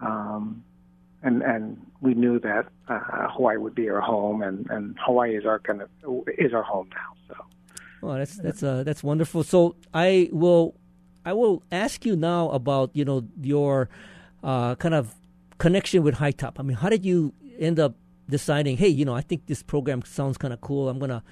Um, 0.00 0.64
and 1.22 1.42
and 1.42 1.86
we 2.00 2.14
knew 2.14 2.38
that 2.40 2.66
uh, 2.88 3.28
Hawaii 3.30 3.56
would 3.56 3.74
be 3.74 3.88
our 3.90 4.00
home, 4.00 4.42
and, 4.42 4.66
and 4.70 4.96
Hawaii 5.04 5.36
is 5.36 5.44
our 5.44 5.58
kind 5.58 5.82
of 5.82 5.88
is 6.38 6.54
our 6.54 6.62
home 6.62 6.88
now. 6.90 7.34
So, 7.34 7.44
well, 8.02 8.18
that's 8.18 8.36
that's 8.36 8.62
uh, 8.62 8.84
that's 8.84 9.02
wonderful. 9.02 9.42
So 9.42 9.76
I 9.92 10.28
will 10.32 10.74
I 11.24 11.32
will 11.32 11.62
ask 11.72 12.06
you 12.06 12.16
now 12.16 12.50
about 12.50 12.90
you 12.94 13.04
know 13.04 13.26
your 13.40 13.88
uh, 14.42 14.76
kind 14.76 14.94
of 14.94 15.14
connection 15.58 16.02
with 16.02 16.16
HiTop. 16.16 16.54
I 16.58 16.62
mean, 16.62 16.76
how 16.76 16.88
did 16.88 17.04
you 17.04 17.34
end 17.58 17.80
up 17.80 17.96
deciding? 18.30 18.76
Hey, 18.76 18.88
you 18.88 19.04
know, 19.04 19.14
I 19.14 19.22
think 19.22 19.46
this 19.46 19.62
program 19.62 20.02
sounds 20.02 20.38
kind 20.38 20.54
of 20.54 20.60
cool. 20.60 20.88
I'm 20.88 20.98
gonna 20.98 21.24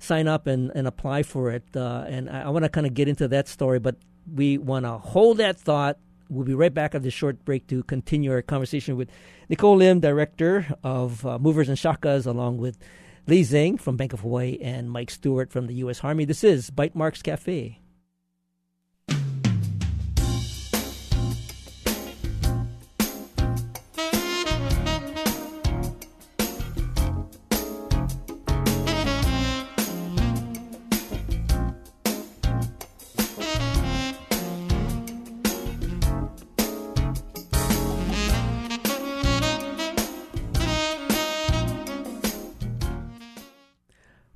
sign 0.00 0.26
up 0.26 0.46
and, 0.46 0.72
and 0.74 0.88
apply 0.88 1.22
for 1.22 1.50
it. 1.50 1.64
Uh, 1.76 2.04
and 2.08 2.28
I, 2.28 2.42
I 2.42 2.48
want 2.48 2.64
to 2.64 2.68
kind 2.68 2.86
of 2.86 2.94
get 2.94 3.06
into 3.06 3.28
that 3.28 3.46
story, 3.46 3.78
but 3.78 3.96
we 4.34 4.58
want 4.58 4.86
to 4.86 4.98
hold 4.98 5.36
that 5.36 5.60
thought 5.60 5.98
We'll 6.30 6.46
be 6.46 6.54
right 6.54 6.72
back 6.72 6.94
after 6.94 7.00
this 7.00 7.12
short 7.12 7.44
break 7.44 7.66
to 7.66 7.82
continue 7.82 8.30
our 8.30 8.40
conversation 8.40 8.96
with 8.96 9.10
Nicole 9.48 9.76
Lim, 9.76 9.98
Director 9.98 10.64
of 10.84 11.26
uh, 11.26 11.40
Movers 11.40 11.68
and 11.68 11.76
Shakas, 11.76 12.24
along 12.24 12.58
with 12.58 12.78
Lee 13.26 13.42
Zhang 13.42 13.80
from 13.80 13.96
Bank 13.96 14.12
of 14.12 14.20
Hawaii 14.20 14.56
and 14.62 14.88
Mike 14.88 15.10
Stewart 15.10 15.50
from 15.50 15.66
the 15.66 15.74
U.S. 15.74 16.04
Army. 16.04 16.24
This 16.24 16.44
is 16.44 16.70
Bytemarks 16.70 17.20
Cafe. 17.20 17.80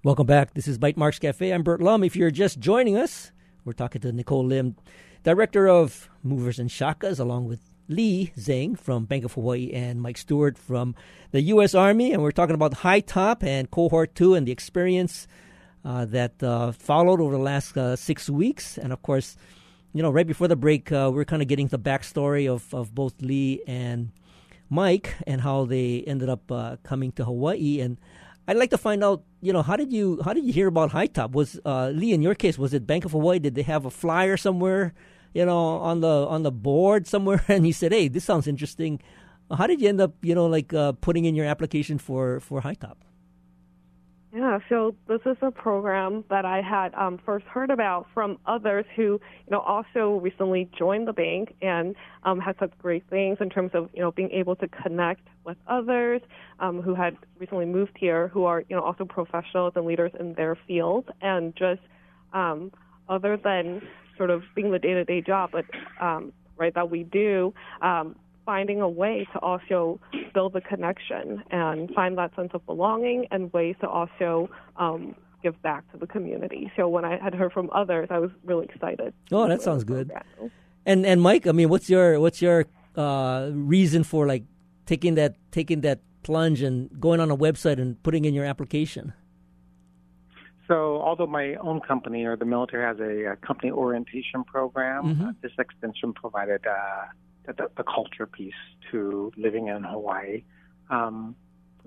Welcome 0.05 0.27
back. 0.27 0.53
This 0.53 0.69
is 0.69 0.77
Bytemarks 0.77 1.19
Cafe. 1.19 1.51
I'm 1.51 1.63
Burt 1.63 1.81
Lum. 1.81 2.05
If 2.05 2.15
you're 2.15 2.31
just 2.31 2.59
joining 2.59 2.95
us, 2.95 3.33
we're 3.65 3.73
talking 3.73 4.03
to 4.03 4.13
Nicole 4.13 4.45
Lim, 4.45 4.77
Director 5.23 5.67
of 5.67 6.11
Movers 6.23 6.59
and 6.59 6.69
Shakas, 6.69 7.19
along 7.19 7.47
with 7.47 7.61
Lee 7.89 8.31
Zhang 8.37 8.79
from 8.79 9.07
Bank 9.07 9.25
of 9.25 9.33
Hawaii 9.33 9.71
and 9.73 10.03
Mike 10.03 10.19
Stewart 10.19 10.59
from 10.59 10.95
the 11.31 11.41
U.S. 11.41 11.75
Army. 11.75 12.13
And 12.13 12.23
we're 12.23 12.33
talking 12.33 12.55
about 12.55 12.73
HiTop 12.73 13.43
and 13.43 13.71
Cohort 13.71 14.15
2 14.15 14.35
and 14.35 14.47
the 14.47 14.53
experience 14.53 15.27
uh, 15.87 16.05
that 16.05 16.43
uh, 16.43 16.73
followed 16.73 17.23
over 17.23 17.33
the 17.33 17.43
last 17.43 17.75
uh, 17.79 17.97
six 17.97 18.29
weeks. 18.29 18.77
And 18.77 18.93
of 18.93 19.01
course, 19.01 19.39
you 19.95 20.03
know, 20.03 20.11
right 20.11 20.27
before 20.27 20.49
the 20.49 20.55
break, 20.57 20.93
uh, 20.93 21.11
we're 21.15 21.25
kind 21.25 21.41
of 21.41 21.49
getting 21.49 21.69
the 21.69 21.79
backstory 21.79 22.47
of, 22.47 22.75
of 22.75 22.95
both 22.95 23.23
Lee 23.23 23.63
and 23.67 24.13
Mike 24.69 25.15
and 25.27 25.41
how 25.41 25.65
they 25.65 26.05
ended 26.07 26.29
up 26.29 26.53
uh, 26.53 26.77
coming 26.83 27.11
to 27.13 27.25
Hawaii. 27.25 27.81
And 27.81 27.97
I'd 28.47 28.57
like 28.57 28.71
to 28.71 28.79
find 28.79 29.03
out, 29.03 29.25
you 29.41 29.53
know, 29.53 29.63
how 29.63 29.77
did 29.77 29.93
you 29.93 30.21
how 30.25 30.33
did 30.33 30.45
you 30.45 30.53
hear 30.53 30.69
about 30.69 30.93
HiTop? 30.93 31.33
Was 31.33 31.59
uh, 31.65 31.89
Lee 31.89 32.13
in 32.13 32.21
your 32.23 32.35
case 32.35 32.59
was 32.59 32.75
it 32.75 32.87
Bank 32.87 33.05
of 33.05 33.13
Hawaii? 33.13 33.39
Did 33.39 33.55
they 33.55 33.63
have 33.63 33.87
a 33.87 33.91
flyer 33.91 34.37
somewhere, 34.37 34.93
you 35.33 35.45
know, 35.47 35.79
on 35.81 36.01
the 36.01 36.27
on 36.29 36.43
the 36.43 36.53
board 36.53 37.07
somewhere? 37.07 37.43
And 37.49 37.67
you 37.67 37.73
said, 37.73 37.93
hey, 37.93 38.09
this 38.09 38.25
sounds 38.25 38.47
interesting. 38.47 39.01
How 39.51 39.67
did 39.67 39.81
you 39.81 39.89
end 39.89 40.01
up, 40.01 40.15
you 40.23 40.35
know, 40.35 40.47
like 40.47 40.73
uh, 40.75 40.93
putting 40.93 41.25
in 41.25 41.35
your 41.35 41.47
application 41.47 41.99
for 41.99 42.41
for 42.41 42.61
HiTop? 42.61 42.97
Yeah, 44.35 44.59
so 44.69 44.97
this 45.07 45.21
is 45.27 45.37
a 45.43 45.53
program 45.53 46.25
that 46.29 46.45
I 46.45 46.61
had 46.61 46.93
um, 46.95 47.21
first 47.25 47.47
heard 47.47 47.71
about 47.71 48.09
from 48.13 48.37
others 48.47 48.85
who, 48.97 49.03
you 49.03 49.21
know, 49.53 49.61
also 49.61 50.19
recently 50.21 50.69
joined 50.77 51.07
the 51.07 51.13
bank 51.13 51.55
and 51.63 51.95
um, 52.25 52.41
had 52.41 52.57
such 52.59 52.73
great 52.79 53.05
things 53.09 53.39
in 53.41 53.49
terms 53.49 53.71
of, 53.75 53.91
you 53.95 54.01
know, 54.01 54.11
being 54.11 54.33
able 54.33 54.57
to 54.57 54.67
connect 54.67 55.21
with 55.45 55.57
others 55.69 56.21
um, 56.59 56.83
who 56.83 56.97
had 56.97 57.17
recently 57.39 57.65
moved 57.65 57.93
here, 57.97 58.27
who 58.27 58.45
are, 58.45 58.65
you 58.69 58.75
know, 58.75 58.83
also 58.83 59.05
professionals 59.05 59.75
and 59.77 59.87
leaders 59.87 60.11
in 60.19 60.35
their 60.35 60.59
field, 60.67 61.09
and 61.21 61.55
just 61.55 61.83
um, 62.33 62.73
other 63.09 63.37
than 63.37 63.83
sort 64.17 64.31
of 64.31 64.43
being 64.57 64.73
the 64.73 64.81
day-to-day 64.81 65.21
job, 65.21 65.51
but 65.53 65.65
um, 66.01 66.33
right 66.57 66.75
that 66.75 66.91
we 66.91 67.05
do. 67.05 67.55
Um, 67.83 68.17
finding 68.45 68.81
a 68.81 68.89
way 68.89 69.27
to 69.33 69.39
also 69.39 70.01
build 70.33 70.55
a 70.57 70.61
connection 70.61 71.43
and 71.51 71.91
find 71.91 72.19
that 72.19 72.35
sense 72.37 72.51
of 72.55 72.65
belonging 72.67 73.27
and 73.31 73.53
ways 73.53 73.77
to 73.81 73.89
also 73.89 74.49
um, 74.77 75.15
give 75.43 75.61
back 75.63 75.91
to 75.93 75.99
the 75.99 76.07
community. 76.07 76.71
So 76.77 76.89
when 76.89 77.05
I 77.05 77.19
had 77.23 77.35
heard 77.35 77.53
from 77.53 77.71
others, 77.73 78.09
I 78.11 78.19
was 78.19 78.31
really 78.45 78.67
excited. 78.67 79.13
Oh, 79.31 79.49
that 79.49 79.63
sounds 79.63 79.85
good. 79.85 80.11
And 80.87 81.07
and 81.07 81.23
Mike, 81.23 81.47
I 81.47 81.53
mean, 81.53 81.69
what's 81.69 81.89
your 81.89 82.21
what's 82.21 82.43
your 82.43 82.67
uh, 82.97 83.51
reason 83.53 84.05
for 84.05 84.27
like 84.27 84.45
taking 84.87 85.15
that 85.15 85.37
taking 85.51 85.81
that 85.83 86.01
plunge 86.23 86.63
and 86.63 86.91
going 87.01 87.21
on 87.21 87.31
a 87.31 87.37
website 87.37 87.79
and 87.81 88.03
putting 88.03 88.25
in 88.25 88.35
your 88.35 88.45
application? 88.45 89.13
So, 90.67 91.01
although 91.03 91.27
my 91.27 91.57
own 91.57 91.81
company 91.81 92.25
or 92.25 92.37
the 92.37 92.47
military 92.47 92.85
has 92.85 92.99
a, 92.99 93.33
a 93.33 93.37
company 93.37 93.71
orientation 93.71 94.45
program, 94.45 95.05
mm-hmm. 95.05 95.27
uh, 95.27 95.33
this 95.43 95.53
extension 95.59 96.15
provided 96.15 96.67
uh, 96.67 97.05
the, 97.47 97.71
the 97.77 97.85
culture 97.85 98.27
piece 98.27 98.53
to 98.91 99.33
living 99.37 99.69
in 99.69 99.85
Hawaii. 99.85 100.45
Um, 100.91 101.37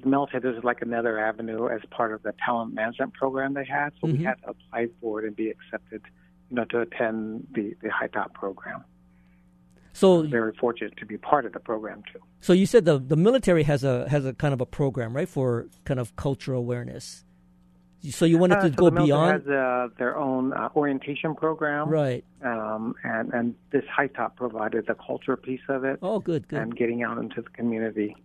the 0.02 0.08
military, 0.08 0.42
this 0.42 0.58
is 0.58 0.64
like 0.64 0.82
another 0.82 1.20
avenue 1.20 1.68
as 1.70 1.82
part 1.90 2.14
of 2.14 2.22
the 2.24 2.34
talent 2.46 2.74
management 2.74 3.14
program 3.14 3.54
they 3.54 3.66
had. 3.66 3.94
So 4.00 4.08
mm-hmm. 4.08 4.18
we 4.18 4.24
had 4.24 4.36
to 4.44 4.50
apply 4.50 4.88
for 5.02 5.22
it 5.22 5.28
and 5.28 5.36
be 5.36 5.50
accepted, 5.50 6.02
you 6.50 6.56
know, 6.56 6.66
to 6.66 6.82
attend 6.82 7.48
the, 7.54 7.76
the 7.82 7.90
HiTop 7.90 8.34
program. 8.34 8.84
So 9.94 10.22
very 10.22 10.54
fortunate 10.54 10.96
to 10.98 11.08
be 11.08 11.18
part 11.18 11.48
of 11.48 11.54
the 11.54 11.60
program 11.60 12.04
too. 12.14 12.20
So 12.40 12.54
you 12.54 12.68
said 12.68 12.86
the 12.86 13.00
the 13.00 13.16
military 13.16 13.64
has 13.64 13.84
a 13.84 14.08
has 14.10 14.26
a 14.26 14.34
kind 14.34 14.54
of 14.54 14.62
a 14.62 14.66
program, 14.68 15.16
right, 15.16 15.28
for 15.28 15.66
kind 15.86 16.00
of 16.00 16.16
cultural 16.16 16.60
awareness. 16.60 17.26
So 18.04 18.26
you 18.26 18.38
wanted 18.38 18.60
uh, 18.60 18.62
to 18.62 18.70
so 18.70 18.76
go 18.76 18.90
the 18.90 19.02
beyond? 19.02 19.42
has 19.42 19.50
uh, 19.50 19.88
their 19.98 20.18
own 20.18 20.54
uh, 20.54 20.70
orientation 20.76 21.36
program, 21.36 21.90
right? 21.90 22.24
Um, 22.44 22.96
and 23.04 23.34
and 23.34 23.56
this 23.72 23.84
HiTop 23.86 24.36
provided 24.36 24.86
the 24.88 24.96
culture 24.96 25.36
piece 25.36 25.62
of 25.68 25.84
it. 25.84 26.00
Oh, 26.02 26.20
good, 26.20 26.48
good. 26.48 26.60
And 26.60 26.76
getting 26.76 27.04
out 27.04 27.18
into 27.18 27.42
the 27.42 27.50
community. 27.50 28.16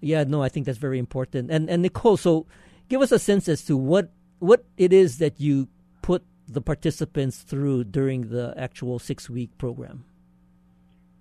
Yeah, 0.00 0.24
no, 0.24 0.42
I 0.42 0.48
think 0.48 0.66
that's 0.66 0.78
very 0.78 0.98
important. 0.98 1.50
And 1.50 1.70
and 1.70 1.82
Nicole, 1.82 2.16
so 2.16 2.46
give 2.88 3.00
us 3.00 3.12
a 3.12 3.18
sense 3.18 3.48
as 3.48 3.62
to 3.64 3.76
what 3.76 4.10
what 4.40 4.64
it 4.76 4.92
is 4.92 5.18
that 5.18 5.40
you 5.40 5.68
put 6.02 6.22
the 6.46 6.60
participants 6.60 7.38
through 7.38 7.84
during 7.84 8.28
the 8.28 8.52
actual 8.56 8.98
six 8.98 9.30
week 9.30 9.56
program. 9.58 10.04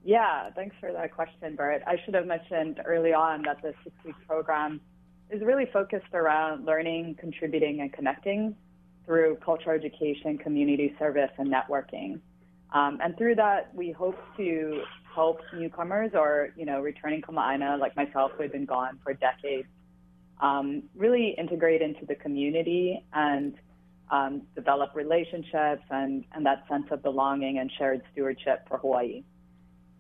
Yeah, 0.04 0.50
thanks 0.50 0.76
for 0.80 0.92
that 0.92 1.14
question, 1.14 1.56
Burt. 1.56 1.82
I 1.88 1.96
should 2.04 2.14
have 2.16 2.26
mentioned 2.26 2.82
early 2.86 3.14
on 3.14 3.44
that 3.44 3.62
the 3.62 3.74
six 3.84 3.96
week 4.04 4.16
program 4.28 4.82
is 5.34 5.42
really 5.42 5.68
focused 5.74 6.14
around 6.14 6.66
learning, 6.66 7.16
contributing, 7.20 7.82
and 7.82 7.92
connecting 7.92 8.56
through 9.06 9.38
cultural 9.44 9.76
education, 9.76 10.38
community 10.38 10.96
service, 11.00 11.32
and 11.38 11.52
networking. 11.52 12.20
Um, 12.72 13.00
and 13.04 13.18
through 13.18 13.36
that, 13.36 13.74
we 13.76 13.92
hope 13.92 14.18
to 14.38 14.84
help 15.14 15.42
newcomers 15.54 16.12
or, 16.14 16.50
you 16.56 16.66
know, 16.66 16.80
returning 16.80 17.22
Kama'aina 17.22 17.80
like 17.80 17.96
myself 17.96 18.32
who 18.36 18.44
had 18.44 18.52
been 18.52 18.66
gone 18.66 19.00
for 19.04 19.14
decades, 19.14 19.68
um, 20.42 20.84
really 20.96 21.36
integrate 21.38 21.82
into 21.82 22.06
the 22.06 22.16
community 22.16 23.04
and 23.14 23.56
um, 24.10 24.44
develop 24.56 24.96
relationships 24.96 25.84
and, 25.90 26.26
and 26.34 26.46
that 26.46 26.66
sense 26.70 26.86
of 26.92 27.04
belonging 27.04 27.60
and 27.60 27.72
shared 27.78 28.02
stewardship 28.12 28.68
for 28.68 28.78
Hawaii. 28.78 29.24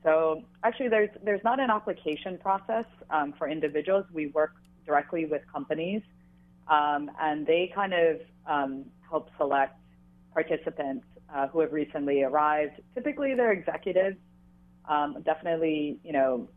So 0.04 0.44
actually, 0.63 0.90
there's 0.90 1.10
there's 1.24 1.44
not 1.46 1.60
an 1.62 1.70
application 1.70 2.38
process 2.38 2.86
um, 3.10 3.34
for 3.38 3.48
individuals. 3.48 4.06
We 4.12 4.28
work 4.28 4.54
directly 4.86 5.25
with 5.25 5.42
companies, 5.52 6.02
um, 6.68 7.10
and 7.22 7.46
they 7.46 7.72
kind 7.74 7.94
of 7.94 8.20
um, 8.48 8.86
help 9.10 9.30
select 9.38 9.78
participants 10.34 11.06
uh, 11.34 11.48
who 11.48 11.60
have 11.60 11.72
recently 11.72 12.24
arrived. 12.24 12.82
Typically, 12.94 13.36
they're 13.36 13.52
executives, 13.52 14.18
um, 14.90 15.18
definitely, 15.24 15.98
you 16.04 16.13
know, 16.13 16.48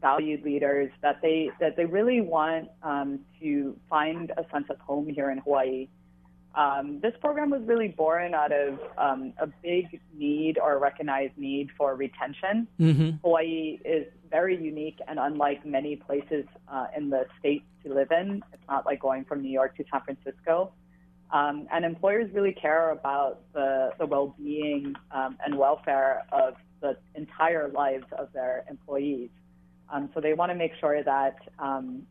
valued 0.00 0.42
leaders 0.42 0.90
that 1.02 1.20
they 1.20 1.50
that 1.60 1.76
they 1.76 1.84
really 1.84 2.20
want 2.20 2.68
um, 2.82 3.20
to 3.40 3.76
find 3.88 4.32
a 4.36 4.44
sense 4.52 4.66
of 4.70 4.78
home 4.78 5.08
here 5.08 5.30
in 5.30 5.38
Hawaii. 5.38 5.88
Um, 6.54 6.98
this 7.00 7.12
program 7.20 7.50
was 7.50 7.62
really 7.64 7.88
born 7.88 8.34
out 8.34 8.52
of 8.52 8.80
um, 8.98 9.32
a 9.38 9.46
big 9.62 10.00
need 10.14 10.58
or 10.58 10.78
recognized 10.78 11.36
need 11.36 11.68
for 11.76 11.94
retention. 11.94 12.66
Mm-hmm. 12.80 13.10
Hawaii 13.22 13.78
is 13.84 14.06
very 14.30 14.56
unique 14.60 14.98
and 15.06 15.18
unlike 15.18 15.64
many 15.64 15.96
places 15.96 16.44
uh, 16.68 16.86
in 16.96 17.10
the 17.10 17.26
state 17.38 17.64
to 17.84 17.94
live 17.94 18.10
in. 18.10 18.42
It's 18.52 18.62
not 18.68 18.84
like 18.84 19.00
going 19.00 19.24
from 19.24 19.42
New 19.42 19.50
York 19.50 19.76
to 19.76 19.84
San 19.92 20.00
Francisco. 20.02 20.72
Um, 21.32 21.68
and 21.72 21.84
employers 21.84 22.28
really 22.34 22.52
care 22.52 22.90
about 22.90 23.42
the, 23.52 23.90
the 23.98 24.06
well 24.06 24.34
being 24.36 24.96
um, 25.12 25.36
and 25.44 25.56
welfare 25.56 26.24
of 26.32 26.54
the 26.80 26.96
entire 27.14 27.68
lives 27.68 28.06
of 28.18 28.32
their 28.32 28.64
employees. 28.68 29.30
Um, 29.92 30.10
so 30.14 30.20
they 30.20 30.32
want 30.32 30.50
to 30.50 30.56
make 30.56 30.72
sure 30.80 31.02
that 31.02 31.36
um, 31.60 32.02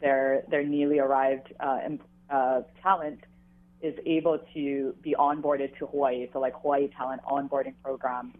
their, 0.00 0.44
their 0.48 0.64
newly 0.64 0.98
arrived 0.98 1.52
uh, 1.60 1.80
uh, 2.30 2.62
talent 2.82 3.20
is 3.82 3.94
able 4.06 4.38
to 4.54 4.94
be 5.02 5.14
onboarded 5.18 5.76
to 5.78 5.86
Hawaii, 5.86 6.28
so 6.32 6.38
like 6.38 6.54
Hawaii 6.62 6.88
Talent 6.96 7.22
Onboarding 7.22 7.74
Program. 7.82 8.32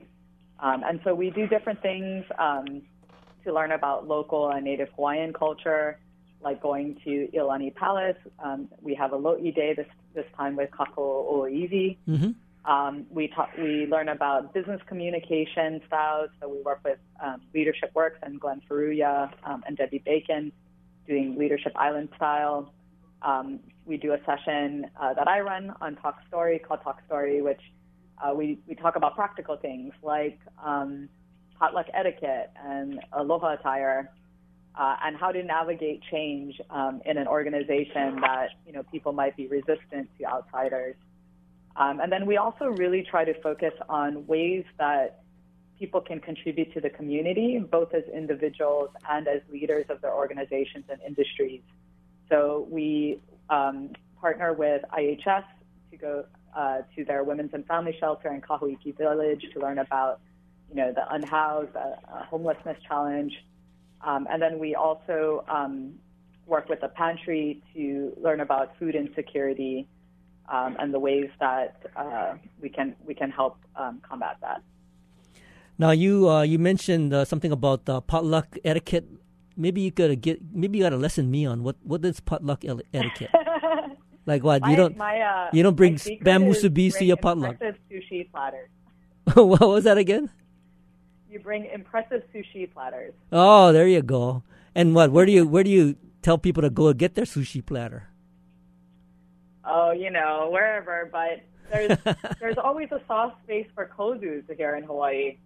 Um, 0.61 0.85
and 0.87 1.01
so 1.03 1.15
we 1.15 1.31
do 1.31 1.47
different 1.49 1.83
things 1.83 2.25
um, 2.39 2.83
to 3.45 3.53
learn 3.53 3.73
about 3.73 4.07
local 4.07 4.51
and 4.51 4.65
native 4.65 4.89
Hawaiian 4.95 5.33
culture, 5.33 5.99
like 6.41 6.63
going 6.63 6.99
to 7.05 7.29
Iolani 7.35 7.75
Palace. 7.75 8.17
Um, 8.39 8.69
we 8.81 8.95
have 8.95 9.13
a 9.13 9.19
Lo'i 9.19 9.53
Day 9.55 9.75
this, 9.75 9.87
this 10.15 10.27
time 10.37 10.55
with 10.55 10.71
Kako'o 10.71 11.33
'Oiwi. 11.33 11.97
Mm-hmm. 12.09 12.71
Um, 12.71 13.07
we 13.11 13.27
talk, 13.27 13.51
we 13.59 13.87
learn 13.87 14.09
about 14.09 14.55
business 14.55 14.81
communication 14.87 15.81
styles. 15.89 16.31
So 16.41 16.49
we 16.49 16.63
work 16.63 16.81
with 16.85 16.99
um, 17.21 17.41
Leadership 17.53 17.91
Works 17.95 18.21
and 18.23 18.41
Glenn 18.41 18.63
Furuya 18.71 19.33
um, 19.45 19.65
and 19.67 19.77
Debbie 19.77 20.03
Bacon 20.05 20.53
doing 21.09 21.37
Leadership 21.37 21.73
Island 21.75 22.11
style. 22.15 22.73
Um, 23.25 23.61
we 23.85 23.97
do 23.97 24.13
a 24.13 24.19
session 24.25 24.87
uh, 25.01 25.15
that 25.15 25.29
I 25.29 25.41
run 25.41 25.73
on 25.81 25.97
Talk 25.97 26.19
Story 26.29 26.59
called 26.59 26.81
Talk 26.83 27.01
Story, 27.07 27.43
which 27.43 27.61
uh, 28.23 28.35
we, 28.35 28.59
we 28.67 28.75
talk 28.75 28.97
about 28.97 29.15
practical 29.15 29.57
things 29.57 29.93
like 30.03 30.39
um, 30.65 31.09
potluck 31.59 31.87
etiquette 31.95 32.51
and 32.65 33.01
aloha 33.13 33.55
attire, 33.55 34.11
uh, 34.79 34.97
and 35.05 35.17
how 35.17 35.31
to 35.31 35.43
navigate 35.43 36.03
change 36.11 36.61
um, 36.71 37.03
in 37.05 37.19
an 37.19 37.29
organization 37.29 38.21
that 38.21 38.49
you 38.67 38.73
know 38.73 38.83
people 38.85 39.13
might 39.13 39.37
be 39.37 39.47
resistant 39.47 40.09
to 40.19 40.27
outsiders. 40.27 40.97
Um, 41.77 42.01
and 42.01 42.13
then 42.13 42.27
we 42.27 42.37
also 42.37 42.67
really 42.67 43.03
try 43.03 43.25
to 43.25 43.35
focus 43.41 43.73
on 43.89 44.27
ways 44.27 44.65
that 44.79 45.23
people 45.79 46.01
can 46.01 46.21
contribute 46.21 46.73
to 46.75 46.81
the 46.81 46.91
community, 46.91 47.59
both 47.59 47.95
as 47.95 48.05
individuals 48.15 48.91
and 49.09 49.27
as 49.27 49.41
leaders 49.51 49.87
of 49.89 50.01
their 50.01 50.13
organizations 50.13 50.85
and 50.91 51.01
industries. 51.07 51.63
So 52.33 52.67
we 52.71 53.21
um, 53.51 53.91
partner 54.19 54.55
with 54.55 54.83
IHS 54.91 55.45
to 55.91 55.97
go 55.99 56.25
uh, 56.57 56.79
to 56.97 57.05
their 57.05 57.25
women's 57.25 57.53
and 57.53 57.67
family 57.67 57.95
shelter 58.01 58.33
in 58.33 58.41
Kahauiki 58.41 58.97
Village 58.97 59.45
to 59.53 59.61
learn 59.61 59.79
about, 59.79 60.21
you 60.71 60.77
know, 60.77 60.93
the 60.93 61.05
unhoused, 61.13 61.77
uh, 61.77 61.81
uh, 62.11 62.25
homelessness 62.25 62.79
challenge. 62.89 63.35
Um, 64.01 64.27
and 64.31 64.41
then 64.41 64.59
we 64.59 64.75
also 64.75 65.45
um, 65.47 65.95
work 66.47 66.71
with 66.71 66.81
the 66.81 66.89
pantry 66.89 67.63
to 67.75 68.15
learn 68.19 68.41
about 68.41 68.79
food 68.79 68.95
insecurity 68.95 69.87
um, 70.51 70.77
and 70.79 70.93
the 70.93 70.99
ways 70.99 71.29
that 71.39 71.83
uh, 71.97 72.35
we 72.63 72.71
can 72.71 72.97
we 73.05 73.15
can 73.15 73.31
help 73.31 73.59
um, 73.77 74.01
combat 74.09 74.39
that. 74.41 74.63
Now 75.79 75.91
you 75.91 76.31
uh, 76.31 76.43
you 76.43 76.59
mentioned 76.59 77.13
uh, 77.13 77.27
something 77.27 77.53
about 77.53 77.85
potluck 78.07 78.57
etiquette. 78.65 79.05
Maybe 79.57 79.81
you 79.81 79.91
gotta 79.91 80.17
get 80.17 80.41
maybe 80.53 80.79
you 80.79 80.85
gotta 80.85 80.97
lesson 80.97 81.31
me 81.31 81.47
on 81.47 81.63
what 81.63 81.77
what 81.83 82.05
is 82.05 82.21
potluck 82.21 82.65
etiquette. 82.65 83.31
like 84.27 84.43
what 84.43 84.63
my, 84.63 84.71
you 84.71 84.77
don't 84.77 84.97
my, 84.97 85.21
uh, 85.21 85.51
you 85.53 85.63
don't 85.63 85.77
bring 85.77 85.99
bamboo 86.23 86.55
subis 86.55 86.99
to 86.99 87.05
your 87.05 87.17
potluck. 87.17 87.59
sushi 87.91 88.31
platters. 88.31 88.69
what 89.35 89.61
was 89.61 89.85
that 89.85 89.99
again? 89.99 90.31
You 91.31 91.39
bring 91.39 91.67
impressive 91.67 92.23
sushi 92.35 92.73
platters. 92.73 93.15
Oh, 93.31 93.73
there 93.73 93.89
you 93.89 94.03
go. 94.03 94.43
And 94.75 94.95
what? 94.95 95.13
Where 95.13 95.27
do 95.27 95.33
you 95.33 95.47
where 95.47 95.65
do 95.65 95.71
you 95.71 95.97
tell 96.23 96.39
people 96.39 96.63
to 96.63 96.71
go 96.71 96.93
get 96.93 97.15
their 97.15 97.25
sushi 97.25 97.65
platter? 97.65 98.09
Oh, 99.65 99.93
you 99.93 100.11
know, 100.11 100.49
wherever. 100.51 101.09
But 101.11 101.43
there's 101.71 101.99
there's 102.41 102.59
always 102.59 102.91
a 102.93 103.01
soft 103.07 103.43
space 103.45 103.67
for 103.75 103.91
Kozo's 103.97 104.45
here 104.57 104.77
in 104.77 104.85
Hawaii. 104.85 105.39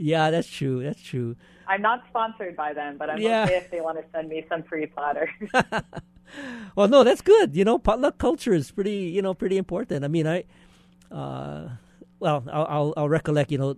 Yeah, 0.00 0.30
that's 0.30 0.48
true. 0.48 0.82
That's 0.82 1.00
true. 1.00 1.36
I'm 1.68 1.82
not 1.82 2.04
sponsored 2.08 2.56
by 2.56 2.72
them, 2.72 2.96
but 2.98 3.10
I'm 3.10 3.20
yeah. 3.20 3.44
okay 3.44 3.56
if 3.56 3.70
they 3.70 3.80
want 3.80 3.98
to 3.98 4.04
send 4.12 4.28
me 4.28 4.44
some 4.48 4.62
free 4.62 4.86
platters. 4.86 5.28
well, 6.74 6.88
no, 6.88 7.04
that's 7.04 7.20
good. 7.20 7.54
You 7.54 7.64
know, 7.64 7.78
potluck 7.78 8.18
culture 8.18 8.54
is 8.54 8.70
pretty, 8.70 9.12
you 9.14 9.22
know, 9.22 9.34
pretty 9.34 9.58
important. 9.58 10.04
I 10.04 10.08
mean, 10.08 10.26
I, 10.26 10.44
uh, 11.12 11.68
well, 12.18 12.42
I'll, 12.50 12.66
I'll, 12.66 12.94
I'll 12.96 13.08
recollect. 13.08 13.52
You 13.52 13.58
know, 13.58 13.76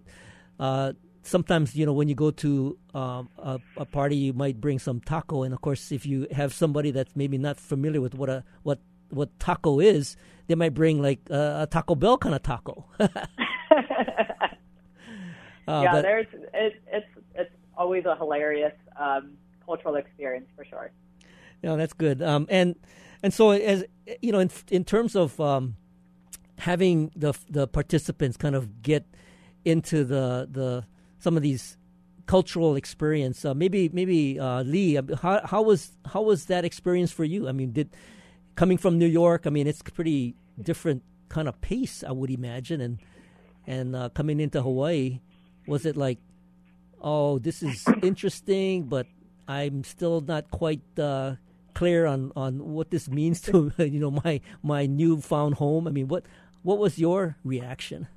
uh, 0.61 0.93
sometimes 1.23 1.75
you 1.75 1.87
know 1.87 1.93
when 1.93 2.09
you 2.09 2.14
go 2.14 2.31
to 2.31 2.79
um, 2.95 3.29
a, 3.38 3.61
a, 3.76 3.85
party, 3.85 4.17
you 4.17 4.33
might 4.33 4.61
bring 4.61 4.79
some 4.79 5.00
taco, 5.00 5.43
and 5.43 5.52
of 5.52 5.61
course, 5.61 5.93
if 5.93 6.07
you 6.07 6.29
have 6.31 6.55
somebody 6.55 6.93
that's 6.93 7.17
maybe 7.17 7.37
not 7.37 7.59
familiar 7.59 8.00
with 8.00 8.14
what 8.14 8.31
a 8.31 8.45
what 8.62 8.79
what 9.11 9.38
taco 9.38 9.81
is, 9.81 10.17
they 10.47 10.55
might 10.55 10.73
bring 10.73 11.02
like 11.02 11.21
a 11.31 11.67
Taco 11.71 11.95
Bell 11.95 12.17
kind 12.17 12.35
of 12.35 12.43
taco. 12.43 12.87
Uh, 15.69 15.83
yeah, 15.85 15.92
but, 15.92 16.02
there's 16.02 16.26
it, 16.54 16.83
it's 16.92 17.07
it's 17.35 17.50
always 17.76 18.04
a 18.04 18.16
hilarious 18.16 18.75
um, 18.97 19.33
cultural 19.64 19.97
experience 19.97 20.47
for 20.57 20.64
sure. 20.64 20.90
Yeah, 21.62 21.76
that's 21.76 21.92
good. 21.92 22.23
Um, 22.23 22.47
and 22.50 22.75
and 23.23 23.33
so 23.33 23.50
as 23.50 23.85
you 24.21 24.33
know, 24.33 24.40
in 24.40 24.50
in 24.71 24.85
terms 24.85 25.14
of 25.14 25.38
um, 25.40 25.76
having 26.59 27.11
the 27.14 27.35
the 27.49 27.66
participants 27.66 28.37
kind 28.37 28.54
of 28.54 28.83
get 28.83 29.07
into 29.64 30.04
the 30.04 30.49
the 30.50 30.85
some 31.19 31.37
of 31.37 31.42
these 31.42 31.76
cultural 32.26 32.76
experience, 32.76 33.45
uh, 33.45 33.54
maybe 33.54 33.88
maybe 33.92 34.38
uh, 34.38 34.62
Lee, 34.62 34.97
uh, 34.97 35.02
how 35.23 35.40
how 35.45 35.62
was 35.62 35.92
how 36.07 36.23
was 36.23 36.47
that 36.47 36.64
experience 36.64 37.12
for 37.12 37.25
you? 37.25 37.49
I 37.49 37.52
mean, 37.52 37.73
did 37.73 37.90
coming 38.57 38.78
from 38.78 38.99
New 38.99 39.07
York, 39.07 39.47
I 39.47 39.50
mean, 39.50 39.66
it's 39.66 39.83
pretty 39.83 40.35
different 40.61 41.02
kind 41.28 41.49
of 41.49 41.61
pace, 41.61 42.04
I 42.07 42.12
would 42.12 42.31
imagine, 42.31 42.81
and 42.81 42.99
and 43.66 43.95
uh, 43.95 44.09
coming 44.11 44.40
into 44.40 44.61
Hawaii 44.62 45.21
was 45.66 45.87
it 45.87 45.97
like, 45.97 46.19
oh, 47.00 47.38
this 47.38 47.62
is 47.62 47.85
interesting, 48.02 48.85
but 48.85 49.07
I'm 49.49 49.85
still 49.85 50.21
not 50.21 50.50
quite 50.50 50.83
uh, 50.99 51.37
clear 51.75 52.07
on, 52.07 52.33
on 52.37 52.73
what 52.73 52.90
this 52.90 53.09
means 53.09 53.40
to 53.42 53.73
you 53.78 54.00
know 54.00 54.11
my 54.11 54.40
my 54.62 54.87
newfound 54.87 55.57
home? 55.57 55.87
I 55.87 55.90
mean, 55.90 56.09
what 56.09 56.25
what 56.62 56.78
was 56.78 56.99
your 56.99 57.37
reaction? 57.45 58.09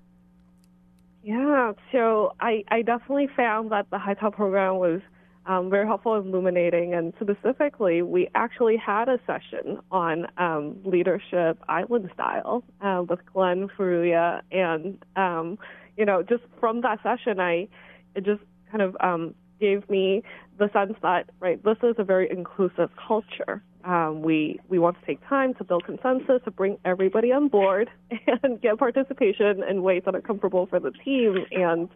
Yeah, 1.23 1.74
so 1.91 2.35
I, 2.39 2.63
I 2.67 2.83
definitely 2.83 3.29
found 3.35 3.72
that 3.72 3.89
the 3.89 3.98
HiTop 3.98 4.33
program 4.33 4.75
was 4.75 5.01
um, 5.48 5.72
very 5.72 5.87
helpful 5.87 6.15
in 6.15 6.27
illuminating, 6.27 6.93
and 6.93 7.13
specifically, 7.20 8.03
we 8.03 8.29
actually 8.35 8.77
had 8.77 9.09
a 9.09 9.20
session 9.25 9.79
on 9.91 10.27
um, 10.37 10.77
leadership 10.83 11.57
island 11.67 12.11
style 12.13 12.63
uh, 12.81 13.03
with 13.09 13.20
Glenn 13.33 13.70
Furuya, 13.70 14.41
and 14.51 15.03
um, 15.15 15.57
you 15.98 16.05
know, 16.05 16.24
just 16.24 16.44
from 16.60 16.81
that 16.81 17.01
session, 17.03 17.40
I 17.40 17.68
it 18.16 18.25
just 18.25 18.42
kind 18.72 18.81
of 18.81 18.96
um, 19.00 19.36
gave 19.60 19.90
me 19.90 20.24
the 20.58 20.70
sense 20.74 20.94
that 21.01 21.29
right, 21.40 21.64
this 21.64 21.77
is 21.84 21.96
a 21.98 22.03
very 22.03 22.29
inclusive 22.29 22.90
culture. 23.08 23.62
Um, 23.84 24.22
we 24.24 24.60
we 24.68 24.79
want 24.79 25.00
to 25.00 25.05
take 25.05 25.25
time 25.27 25.53
to 25.55 25.64
build 25.64 25.86
consensus, 25.86 26.42
to 26.46 26.51
bring 26.51 26.77
everybody 26.86 27.31
on 27.31 27.48
board, 27.50 27.90
and 28.44 28.62
get 28.62 28.77
participation 28.77 29.64
in 29.64 29.84
ways 29.84 30.03
that 30.05 30.16
are 30.16 30.22
comfortable 30.22 30.66
for 30.66 30.79
the 30.79 30.92
team, 30.92 31.46
and 31.51 31.90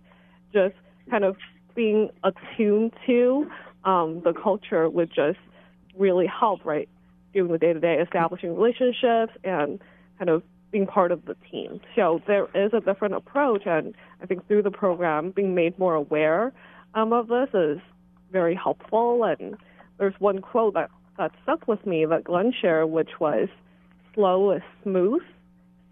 just 0.54 0.76
kind 1.10 1.24
of 1.24 1.36
being 1.76 2.10
attuned 2.24 2.94
to 3.08 3.50
um, 3.86 4.22
the 4.24 4.34
culture 4.34 4.90
would 4.90 5.10
just 5.10 5.40
really 5.98 6.28
help, 6.28 6.66
right? 6.66 6.90
Doing 7.34 7.52
the 7.52 7.58
day 7.58 7.74
to 7.74 7.80
day, 7.80 7.96
establishing 7.96 8.56
relationships, 8.56 9.34
and 9.44 9.80
kind 10.18 10.30
of 10.30 10.44
being 10.72 10.86
part 10.86 11.12
of 11.12 11.26
the 11.26 11.36
team. 11.52 11.80
So 11.96 12.22
there 12.28 12.48
is 12.54 12.74
a 12.74 12.80
different 12.80 13.16
approach, 13.16 13.64
and 13.66 13.96
I 14.22 14.26
think 14.26 14.48
through 14.48 14.64
the 14.64 14.72
program, 14.72 15.32
being 15.32 15.56
made 15.56 15.78
more 15.80 15.96
aware 15.96 16.54
um, 16.94 17.14
of 17.14 17.28
this 17.28 17.50
is 17.54 17.80
very 18.32 18.56
helpful. 18.56 19.24
And 19.24 19.56
there's 19.98 20.14
one 20.20 20.40
quote 20.40 20.74
that, 20.76 20.90
that 21.18 21.32
stuck 21.44 21.68
with 21.68 21.86
me 21.86 22.06
that 22.06 22.24
Glenn 22.24 22.54
shared, 22.60 22.90
which 22.90 23.20
was, 23.20 23.50
"Slow 24.14 24.52
is 24.52 24.62
smooth, 24.84 25.22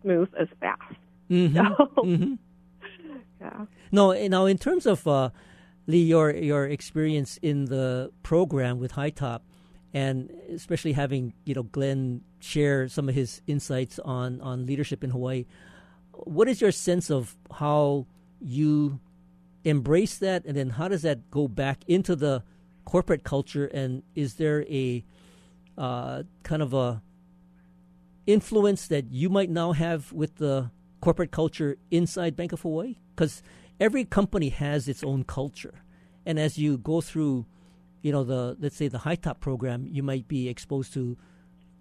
smooth 0.03 0.29
is 0.39 0.49
fast." 0.59 0.81
Mm-hmm. 1.29 1.57
So, 1.57 2.03
mm-hmm. 2.03 2.33
yeah. 3.41 3.65
No, 3.91 4.27
now 4.27 4.45
in 4.45 4.57
terms 4.57 4.85
of 4.85 5.07
uh, 5.07 5.29
Lee, 5.87 6.03
your 6.03 6.31
your 6.31 6.65
experience 6.65 7.39
in 7.41 7.65
the 7.65 8.11
program 8.23 8.79
with 8.79 8.93
HiTop, 8.93 9.41
and 9.93 10.32
especially 10.54 10.93
having 10.93 11.34
you 11.45 11.56
know 11.56 11.63
Glenn 11.63 12.21
share 12.39 12.88
some 12.88 13.10
of 13.10 13.15
his 13.15 13.41
insights 13.47 14.00
on 14.00 14.41
on 14.41 14.65
leadership 14.65 15.04
in 15.04 15.10
Hawaii. 15.12 15.45
What 16.12 16.47
is 16.47 16.62
your 16.62 16.71
sense 16.71 17.10
of 17.10 17.36
how 17.52 18.08
you 18.39 19.00
embrace 19.63 20.17
that, 20.19 20.45
and 20.45 20.56
then 20.56 20.71
how 20.71 20.88
does 20.88 21.02
that 21.04 21.30
go 21.32 21.47
back 21.47 21.80
into 21.88 22.15
the 22.15 22.43
corporate 22.86 23.23
culture? 23.23 23.65
And 23.65 24.04
is 24.15 24.36
there 24.36 24.63
a 24.63 25.04
uh, 25.78 26.23
kind 26.43 26.62
of 26.62 26.73
a 26.73 27.02
influence 28.26 28.88
that 28.88 29.12
you 29.12 29.30
might 29.30 29.50
now 29.50 29.71
have 29.71 30.12
with 30.12 30.36
the 30.36 30.71
corporate 31.02 31.32
culture 31.32 31.78
inside 31.91 32.36
Bank 32.36 32.52
of 32.52 32.62
Hawaii? 32.62 32.95
Because 33.15 33.41
every 33.80 34.06
company 34.06 34.50
has 34.50 34.88
its 34.88 35.04
own 35.04 35.23
culture, 35.23 35.82
and 36.26 36.39
as 36.39 36.58
you 36.58 36.78
go 36.78 37.02
through 37.02 37.45
you 38.01 38.12
know 38.12 38.23
the 38.23 38.55
let's 38.60 38.75
say 38.75 38.88
the 38.88 38.99
HiTop 38.99 39.39
program, 39.39 39.88
you 39.89 40.03
might 40.03 40.27
be 40.27 40.49
exposed 40.49 40.93
to 40.93 41.17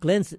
Glenn's 0.01 0.35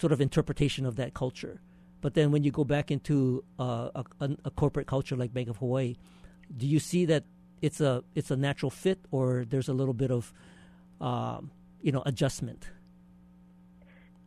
sort 0.00 0.12
of 0.12 0.20
interpretation 0.20 0.86
of 0.86 0.96
that 0.96 1.14
culture. 1.14 1.60
But 2.00 2.14
then 2.14 2.30
when 2.30 2.44
you 2.44 2.52
go 2.52 2.64
back 2.64 2.90
into 2.90 3.42
uh, 3.58 4.02
a, 4.20 4.30
a, 4.44 4.50
corporate 4.50 4.86
culture 4.86 5.16
like 5.16 5.34
Bank 5.34 5.48
of 5.48 5.56
Hawaii, 5.56 5.96
do 6.56 6.66
you 6.66 6.78
see 6.78 7.04
that 7.06 7.24
it's 7.60 7.80
a 7.80 8.04
it's 8.14 8.30
a 8.30 8.36
natural 8.36 8.70
fit, 8.70 9.00
or 9.10 9.44
there's 9.48 9.68
a 9.68 9.72
little 9.72 9.94
bit 9.94 10.10
of 10.10 10.32
um, 11.00 11.50
you 11.82 11.90
know 11.90 12.02
adjustment? 12.06 12.70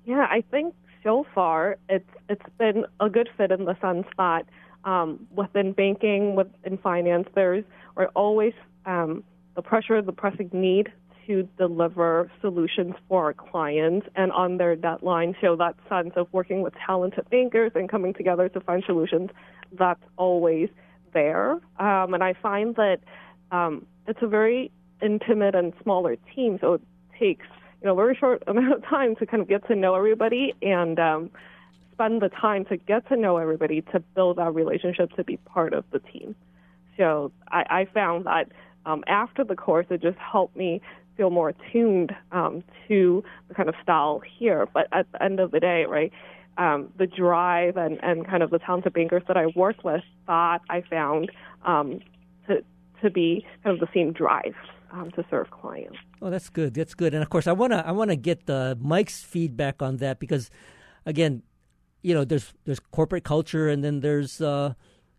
Yeah, 0.06 0.28
I 0.30 0.44
think 0.52 0.76
so 1.04 1.26
far 1.34 1.78
it's 1.90 2.10
it's 2.30 2.46
been 2.58 2.86
a 3.00 3.10
good 3.10 3.30
fit 3.38 3.52
in 3.52 3.66
the 3.66 3.80
sense 3.80 4.06
that 4.18 4.46
um, 4.84 5.28
within 5.34 5.74
banking, 5.74 6.36
within 6.36 6.78
finance, 6.78 7.28
there's 7.36 7.64
we're 7.96 8.08
always 8.08 8.54
um, 8.86 9.24
the 9.56 9.62
pressure, 9.62 10.02
the 10.02 10.12
pressing 10.12 10.50
need 10.54 10.92
to 11.28 11.48
deliver 11.58 12.32
solutions 12.42 12.96
for 13.08 13.26
our 13.26 13.34
clients 13.34 14.08
and 14.16 14.32
on 14.32 14.58
their 14.58 14.76
deadline. 14.76 15.36
So 15.42 15.56
that 15.58 15.76
sense 15.88 16.14
of 16.16 16.28
working 16.32 16.62
with 16.62 16.74
talented 16.86 17.30
bankers 17.30 17.72
and 17.76 17.90
coming 17.90 18.14
together 18.14 18.50
to 18.50 18.60
find 18.60 18.84
solutions, 18.86 19.30
that's 19.78 20.02
always 20.18 20.70
there. 21.14 21.52
Um, 21.80 22.14
and 22.14 22.24
I 22.24 22.34
find 22.34 22.76
that 22.76 23.00
um, 23.52 23.86
it's 24.08 24.20
a 24.22 24.28
very 24.28 24.72
intimate 25.02 25.56
and 25.56 25.74
smaller 25.84 26.18
team, 26.36 26.58
so 26.62 26.74
it 26.74 26.82
takes 27.20 27.46
you 27.82 27.88
know 27.88 27.94
a 27.94 27.96
very 27.96 28.16
short 28.16 28.44
amount 28.48 28.74
of 28.74 28.84
time 28.84 29.16
to 29.18 29.26
kind 29.26 29.42
of 29.42 29.48
get 29.48 29.68
to 29.68 29.76
know 29.76 29.96
everybody 29.96 30.54
and 30.62 31.00
um, 31.00 31.30
spend 31.94 32.22
the 32.22 32.30
time 32.30 32.66
to 32.66 32.78
get 32.78 33.08
to 33.10 33.16
know 33.16 33.38
everybody 33.38 33.82
to 33.94 34.00
build 34.16 34.38
that 34.38 34.54
relationship 34.54 35.12
to 35.16 35.24
be 35.24 35.38
part 35.38 35.74
of 35.74 35.84
the 35.92 36.00
team. 36.00 36.36
So 36.98 37.32
I, 37.50 37.66
I 37.70 37.88
found 37.94 38.26
that 38.26 38.52
um, 38.86 39.04
after 39.08 39.44
the 39.44 39.56
course, 39.56 39.86
it 39.90 40.02
just 40.02 40.18
helped 40.18 40.56
me 40.56 40.82
feel 41.18 41.30
more 41.30 41.50
attuned 41.50 42.14
um, 42.32 42.64
to 42.88 43.24
the 43.48 43.54
kind 43.54 43.70
of 43.70 43.76
style 43.84 44.22
here. 44.40 44.68
But 44.74 44.88
at 44.92 45.12
the 45.12 45.24
end 45.24 45.40
of 45.40 45.52
the 45.52 45.60
day, 45.60 45.86
right, 45.88 46.12
um, 46.58 46.90
the 46.98 47.08
drive 47.08 47.78
and, 47.78 48.00
and 48.04 48.28
kind 48.28 48.44
of 48.44 48.50
the 48.50 48.60
talented 48.60 48.94
bankers 48.94 49.24
that 49.28 49.38
I 49.38 49.48
worked 49.56 49.84
with 49.84 50.02
thought 50.26 50.62
I 50.70 50.82
found 50.90 51.32
um, 51.66 52.00
to 52.48 52.64
to 53.02 53.10
be 53.10 53.46
kind 53.64 53.74
of 53.74 53.80
the 53.80 53.92
same 53.94 54.14
drive 54.14 54.54
um, 54.92 55.10
to 55.12 55.26
serve 55.30 55.50
clients. 55.50 55.98
Oh, 56.22 56.30
that's 56.30 56.50
good. 56.50 56.76
That's 56.76 56.94
good. 56.94 57.16
And 57.16 57.24
of 57.24 57.30
course, 57.30 57.48
I 57.48 57.52
wanna 57.52 57.84
I 57.86 57.92
wanna 57.92 58.16
get 58.16 58.46
the 58.46 58.78
Mike's 58.80 59.24
feedback 59.24 59.82
on 59.82 59.98
that 59.98 60.20
because, 60.20 60.50
again, 61.06 61.44
you 62.02 62.14
know, 62.14 62.26
there's 62.26 62.54
there's 62.66 62.80
corporate 62.80 63.24
culture 63.24 63.70
and 63.70 63.84
then 63.84 64.02
there's 64.02 64.42
uh, 64.42 64.74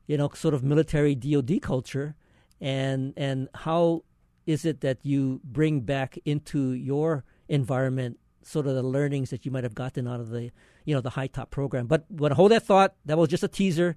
you 0.06 0.16
know 0.16 0.30
sort 0.34 0.54
of 0.54 0.62
military 0.62 1.14
DoD 1.14 1.60
culture 1.62 2.14
and 2.62 3.12
and 3.16 3.48
how 3.54 4.04
is 4.46 4.64
it 4.64 4.80
that 4.80 4.98
you 5.02 5.40
bring 5.44 5.80
back 5.80 6.16
into 6.24 6.72
your 6.72 7.24
environment 7.48 8.18
sort 8.42 8.66
of 8.66 8.74
the 8.74 8.82
learnings 8.82 9.30
that 9.30 9.44
you 9.44 9.50
might 9.50 9.64
have 9.64 9.74
gotten 9.74 10.08
out 10.08 10.20
of 10.20 10.30
the 10.30 10.50
you 10.84 10.94
know 10.94 11.00
the 11.00 11.10
HiTop 11.10 11.50
program. 11.50 11.86
But 11.86 12.06
but 12.08 12.32
hold 12.32 12.52
that 12.52 12.62
thought. 12.62 12.94
That 13.04 13.18
was 13.18 13.28
just 13.28 13.42
a 13.42 13.48
teaser. 13.48 13.96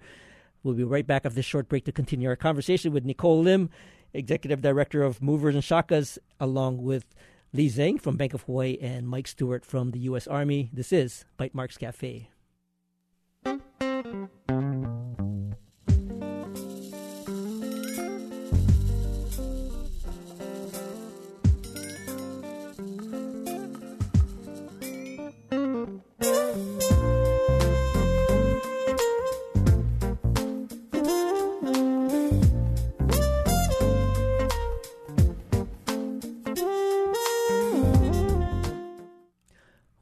We'll 0.64 0.74
be 0.74 0.84
right 0.84 1.06
back 1.06 1.26
after 1.26 1.36
this 1.36 1.46
short 1.46 1.70
break 1.70 1.86
to 1.86 1.92
continue 1.92 2.28
our 2.28 2.36
conversation 2.36 2.92
with 2.92 3.06
Nicole 3.06 3.42
Lim, 3.42 3.70
Executive 4.14 4.62
Director 4.62 5.04
of 5.04 5.22
Movers 5.22 5.54
and 5.54 5.64
Shakas, 5.64 6.18
along 6.40 6.82
with 6.82 7.06
Lee 7.54 7.70
Zhang 7.70 8.02
from 8.02 8.18
Bank 8.18 8.34
of 8.34 8.42
Hawaii 8.44 8.78
and 8.82 9.08
Mike 9.08 9.28
Stewart 9.28 9.64
from 9.64 9.92
the 9.92 10.00
U.S. 10.00 10.26
Army. 10.26 10.72
This 10.74 10.92
is 10.92 11.26
Bytemarks 11.38 11.78
Cafe. 11.78 12.30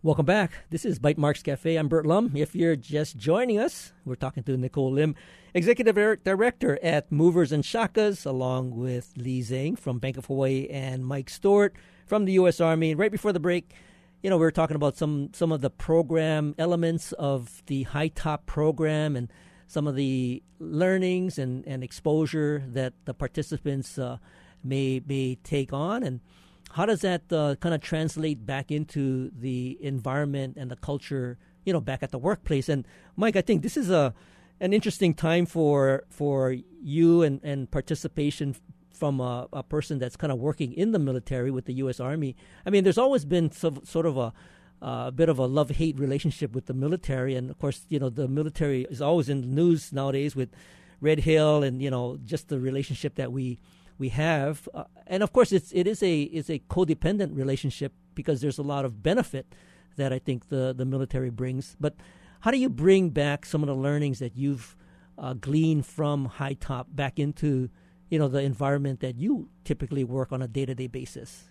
Welcome 0.05 0.25
back. 0.25 0.51
This 0.69 0.83
is 0.83 0.99
Bytemarks 0.99 1.41
Cafe. 1.41 1.77
I'm 1.77 1.87
Burt 1.87 2.05
Lum. 2.05 2.33
If 2.35 2.53
you're 2.53 2.75
just 2.75 3.15
joining 3.15 3.57
us, 3.57 3.93
we're 4.03 4.15
talking 4.15 4.43
to 4.43 4.57
Nicole 4.57 4.91
Lim, 4.91 5.15
Executive 5.53 5.95
Director 6.25 6.77
at 6.83 7.09
Movers 7.09 7.53
and 7.53 7.63
Shakas, 7.63 8.25
along 8.25 8.75
with 8.75 9.13
Lee 9.15 9.39
Zhang 9.39 9.79
from 9.79 9.99
Bank 9.99 10.17
of 10.17 10.25
Hawaii 10.25 10.67
and 10.67 11.05
Mike 11.05 11.29
Stewart 11.29 11.73
from 12.05 12.25
the 12.25 12.33
U.S. 12.33 12.59
Army. 12.59 12.91
And 12.91 12.99
Right 12.99 13.13
before 13.13 13.31
the 13.31 13.39
break, 13.39 13.71
you 14.21 14.29
know, 14.29 14.35
we 14.35 14.41
were 14.41 14.51
talking 14.51 14.75
about 14.75 14.97
some 14.97 15.29
some 15.31 15.53
of 15.53 15.61
the 15.61 15.69
program 15.69 16.53
elements 16.57 17.13
of 17.13 17.63
the 17.67 17.85
HiTop 17.85 18.45
program 18.45 19.15
and 19.15 19.31
some 19.67 19.87
of 19.87 19.95
the 19.95 20.43
learnings 20.59 21.39
and, 21.39 21.65
and 21.65 21.81
exposure 21.81 22.61
that 22.67 22.91
the 23.05 23.13
participants 23.13 23.97
uh, 23.97 24.17
may 24.65 25.01
may 25.07 25.35
take 25.45 25.71
on 25.71 26.03
and 26.03 26.19
how 26.73 26.87
does 26.87 27.01
that 27.01 27.31
uh, 27.31 27.55
kind 27.59 27.75
of 27.75 27.81
translate 27.81 28.45
back 28.45 28.71
into 28.71 29.29
the 29.37 29.77
environment 29.79 30.57
and 30.57 30.71
the 30.71 30.75
culture, 30.75 31.37
you 31.65 31.71
know, 31.71 31.79
back 31.79 32.01
at 32.01 32.09
the 32.09 32.17
workplace? 32.17 32.67
And 32.67 32.87
Mike, 33.15 33.35
I 33.35 33.41
think 33.41 33.61
this 33.61 33.77
is 33.77 33.89
a 33.89 34.13
an 34.59 34.73
interesting 34.73 35.13
time 35.13 35.45
for 35.45 36.03
for 36.09 36.55
you 36.81 37.21
and, 37.21 37.39
and 37.43 37.69
participation 37.69 38.55
from 38.91 39.19
a, 39.19 39.47
a 39.53 39.61
person 39.61 39.99
that's 39.99 40.15
kind 40.15 40.31
of 40.31 40.39
working 40.39 40.73
in 40.73 40.91
the 40.91 40.99
military 40.99 41.51
with 41.51 41.65
the 41.65 41.73
U.S. 41.73 41.99
Army. 41.99 42.35
I 42.65 42.71
mean, 42.71 42.83
there's 42.83 42.97
always 42.97 43.23
been 43.23 43.51
so, 43.51 43.81
sort 43.83 44.05
of 44.05 44.17
a 44.17 44.33
a 44.81 45.11
bit 45.11 45.29
of 45.29 45.39
a 45.39 45.45
love 45.45 45.69
hate 45.69 45.97
relationship 45.97 46.53
with 46.53 46.65
the 46.65 46.73
military, 46.73 47.35
and 47.35 47.51
of 47.51 47.59
course, 47.59 47.85
you 47.87 47.99
know, 47.99 48.09
the 48.09 48.27
military 48.27 48.85
is 48.89 49.01
always 49.01 49.29
in 49.29 49.41
the 49.41 49.47
news 49.47 49.93
nowadays 49.93 50.35
with 50.35 50.49
Red 51.01 51.19
Hill 51.19 51.61
and 51.61 51.81
you 51.83 51.91
know 51.91 52.17
just 52.25 52.49
the 52.49 52.59
relationship 52.59 53.15
that 53.15 53.31
we 53.31 53.59
we 53.97 54.09
have, 54.09 54.67
uh, 54.73 54.85
and 55.07 55.23
of 55.23 55.33
course, 55.33 55.51
it's 55.51 55.71
it 55.71 55.87
is 55.87 56.01
a 56.03 56.21
is 56.23 56.49
a 56.49 56.59
codependent 56.69 57.35
relationship 57.35 57.93
because 58.15 58.41
there's 58.41 58.57
a 58.57 58.63
lot 58.63 58.85
of 58.85 59.03
benefit 59.03 59.53
that 59.95 60.11
I 60.11 60.19
think 60.19 60.49
the 60.49 60.73
the 60.75 60.85
military 60.85 61.29
brings. 61.29 61.75
But 61.79 61.95
how 62.41 62.51
do 62.51 62.57
you 62.57 62.69
bring 62.69 63.09
back 63.09 63.45
some 63.45 63.61
of 63.63 63.67
the 63.67 63.75
learnings 63.75 64.19
that 64.19 64.35
you've 64.35 64.75
uh, 65.17 65.33
gleaned 65.33 65.85
from 65.85 66.29
HiTop 66.37 66.87
back 66.89 67.19
into 67.19 67.69
you 68.09 68.19
know 68.19 68.27
the 68.27 68.41
environment 68.41 68.99
that 69.01 69.15
you 69.17 69.49
typically 69.63 70.03
work 70.03 70.31
on 70.31 70.41
a 70.41 70.47
day 70.47 70.65
to 70.65 70.75
day 70.75 70.87
basis? 70.87 71.49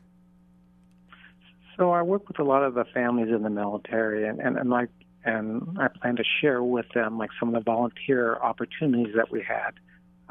So 1.77 1.91
I 1.91 2.03
work 2.03 2.29
with 2.29 2.39
a 2.39 2.45
lot 2.45 2.63
of 2.63 2.75
the 2.75 2.85
families 2.93 3.29
in 3.35 3.43
the 3.43 3.51
military, 3.51 4.29
and 4.29 4.41
and, 4.41 4.59
and 4.59 4.69
like 4.69 4.91
and 5.25 5.79
I 5.81 5.89
plan 5.89 6.17
to 6.17 6.25
share 6.41 6.63
with 6.63 6.87
them 6.95 7.19
like 7.19 7.31
some 7.39 7.49
of 7.49 7.55
the 7.55 7.61
volunteer 7.61 8.37
opportunities 8.37 9.15
that 9.15 9.31
we 9.31 9.43
had 9.43 9.73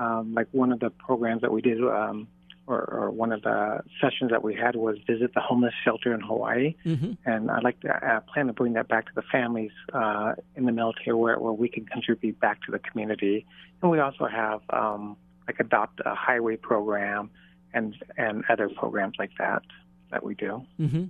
um, 0.02 0.34
like 0.34 0.48
one 0.52 0.72
of 0.72 0.80
the 0.80 0.90
programs 0.90 1.42
that 1.44 1.52
we 1.52 1.62
did, 1.62 1.80
um, 1.84 2.28
or, 2.68 2.80
or 2.98 3.12
one 3.24 3.32
of 3.32 3.42
the 3.44 3.82
sessions 4.02 4.30
that 4.32 4.44
we 4.48 4.54
had 4.64 4.76
was 4.76 4.96
visit 5.06 5.30
the 5.34 5.42
homeless 5.50 5.74
shelter 5.84 6.14
in 6.14 6.22
Hawaii, 6.22 6.76
mm-hmm. 6.86 7.14
and 7.26 7.52
I'd 7.52 7.64
like 7.64 7.80
to 7.82 7.90
uh, 7.90 8.20
plan 8.32 8.48
to 8.48 8.54
bring 8.54 8.74
that 8.74 8.88
back 8.88 9.06
to 9.08 9.16
the 9.16 9.24
families 9.32 9.72
uh, 9.94 10.34
in 10.56 10.66
the 10.66 10.72
military 10.72 11.16
where, 11.16 11.38
where 11.40 11.54
we 11.64 11.70
can 11.70 11.86
contribute 11.86 12.40
back 12.40 12.58
to 12.66 12.72
the 12.72 12.80
community. 12.80 13.46
And 13.82 13.92
we 13.92 14.00
also 14.00 14.26
have 14.26 14.62
um, 14.70 15.18
like 15.48 15.60
adopt 15.60 16.02
a 16.06 16.16
highway 16.16 16.56
program 16.56 17.30
and 17.74 17.96
and 18.18 18.44
other 18.50 18.70
programs 18.70 19.16
like 19.18 19.32
that 19.38 19.64
that 20.12 20.24
we 20.24 20.34
do. 20.36 20.66
Mm-hmm. 20.80 21.06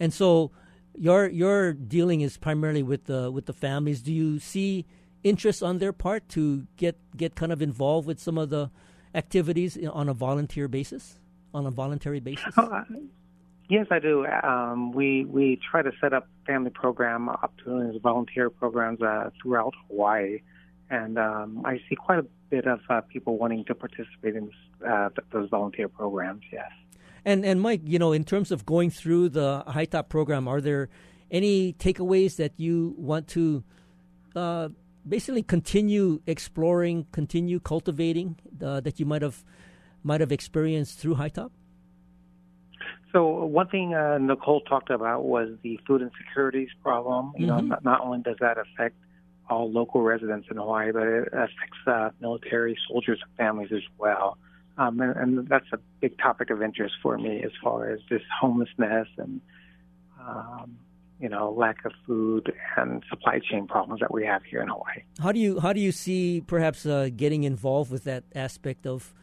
And 0.00 0.12
so 0.12 0.50
your 0.96 1.28
your 1.28 1.72
dealing 1.72 2.20
is 2.20 2.36
primarily 2.36 2.82
with 2.82 3.04
the 3.04 3.30
with 3.30 3.46
the 3.46 3.52
families. 3.52 4.02
Do 4.02 4.12
you 4.12 4.38
see 4.38 4.86
interest 5.24 5.62
on 5.62 5.78
their 5.78 5.92
part 5.92 6.28
to 6.30 6.66
get 6.76 6.96
get 7.16 7.34
kind 7.34 7.52
of 7.52 7.62
involved 7.62 8.06
with 8.06 8.18
some 8.18 8.38
of 8.38 8.50
the 8.50 8.70
activities 9.14 9.78
on 9.92 10.08
a 10.08 10.14
volunteer 10.14 10.68
basis, 10.68 11.18
on 11.54 11.66
a 11.66 11.70
voluntary 11.70 12.20
basis? 12.20 12.54
Oh, 12.56 12.82
yes, 13.68 13.86
I 13.90 13.98
do. 13.98 14.26
Um, 14.26 14.92
we 14.92 15.24
we 15.24 15.60
try 15.70 15.82
to 15.82 15.92
set 16.00 16.12
up 16.12 16.28
family 16.46 16.70
program 16.70 17.28
opportunities, 17.28 18.00
volunteer 18.02 18.50
programs 18.50 19.00
uh, 19.02 19.30
throughout 19.40 19.74
Hawaii, 19.88 20.40
and 20.90 21.18
um, 21.18 21.62
I 21.64 21.80
see 21.88 21.96
quite 21.96 22.18
a 22.18 22.26
bit 22.50 22.66
of 22.66 22.80
uh, 22.90 23.00
people 23.02 23.38
wanting 23.38 23.64
to 23.66 23.74
participate 23.74 24.36
in 24.36 24.50
uh, 24.86 25.10
those 25.32 25.48
volunteer 25.48 25.88
programs. 25.88 26.42
Yes. 26.52 26.70
And 27.24 27.44
and 27.44 27.60
Mike, 27.60 27.82
you 27.84 27.98
know, 27.98 28.12
in 28.12 28.24
terms 28.24 28.50
of 28.50 28.66
going 28.66 28.90
through 28.90 29.30
the 29.30 29.62
HiTop 29.68 30.08
program, 30.08 30.48
are 30.48 30.60
there 30.60 30.88
any 31.30 31.72
takeaways 31.72 32.36
that 32.36 32.52
you 32.56 32.94
want 32.98 33.28
to 33.28 33.62
uh, 34.34 34.68
basically 35.08 35.42
continue 35.42 36.20
exploring, 36.26 37.06
continue 37.12 37.60
cultivating 37.60 38.36
uh, 38.64 38.80
that 38.80 39.00
you 39.00 39.06
might 39.06 39.22
have 39.22 39.44
might 40.04 40.20
have 40.20 40.32
experienced 40.32 40.98
through 40.98 41.14
HiTop? 41.14 41.50
So 43.12 43.44
one 43.44 43.68
thing 43.68 43.94
uh, 43.94 44.18
Nicole 44.18 44.62
talked 44.62 44.90
about 44.90 45.24
was 45.24 45.50
the 45.62 45.78
food 45.86 46.02
insecurities 46.02 46.70
problem. 46.82 47.32
You 47.36 47.46
mm-hmm. 47.46 47.68
know, 47.68 47.74
not, 47.74 47.84
not, 47.84 48.00
only 48.00 48.20
does 48.22 48.36
that 48.40 48.56
affect 48.58 48.96
all 49.48 49.70
local 49.70 50.02
residents 50.02 50.48
in 50.50 50.56
Hawaii, 50.56 50.92
but 50.92 51.06
it 51.06 51.28
affects 51.28 51.78
uh, 51.86 52.10
military 52.20 52.76
soldiers 52.88 53.20
and 53.22 53.36
families 53.36 53.70
as 53.70 53.82
well. 53.98 54.38
Um, 54.78 55.00
and, 55.00 55.16
and, 55.16 55.48
that's 55.48 55.66
a 55.72 55.78
big 56.00 56.16
topic 56.18 56.48
of 56.48 56.62
interest 56.62 56.94
for 57.02 57.18
me 57.18 57.42
as 57.44 57.50
far 57.62 57.90
as 57.90 58.00
this 58.08 58.22
homelessness 58.40 59.06
and 59.18 59.42
um, 60.18 60.78
you 61.22 61.28
know, 61.28 61.54
lack 61.56 61.84
of 61.84 61.92
food 62.04 62.52
and 62.76 63.04
supply 63.08 63.38
chain 63.38 63.68
problems 63.68 64.00
that 64.00 64.12
we 64.12 64.26
have 64.26 64.42
here 64.42 64.60
in 64.60 64.68
Hawaii. 64.68 65.02
How 65.22 65.30
do 65.30 65.38
you 65.38 65.60
how 65.60 65.72
do 65.72 65.80
you 65.80 65.92
see 65.92 66.42
perhaps 66.44 66.84
uh, 66.84 67.10
getting 67.14 67.44
involved 67.44 67.92
with 67.92 68.02
that 68.04 68.24
aspect 68.34 68.86
of 68.86 69.14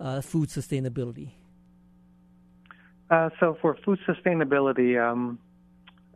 uh, 0.00 0.20
food 0.20 0.48
sustainability? 0.48 1.28
Uh, 3.08 3.30
so 3.38 3.56
for 3.62 3.78
food 3.84 4.00
sustainability, 4.08 5.00
um, 5.00 5.38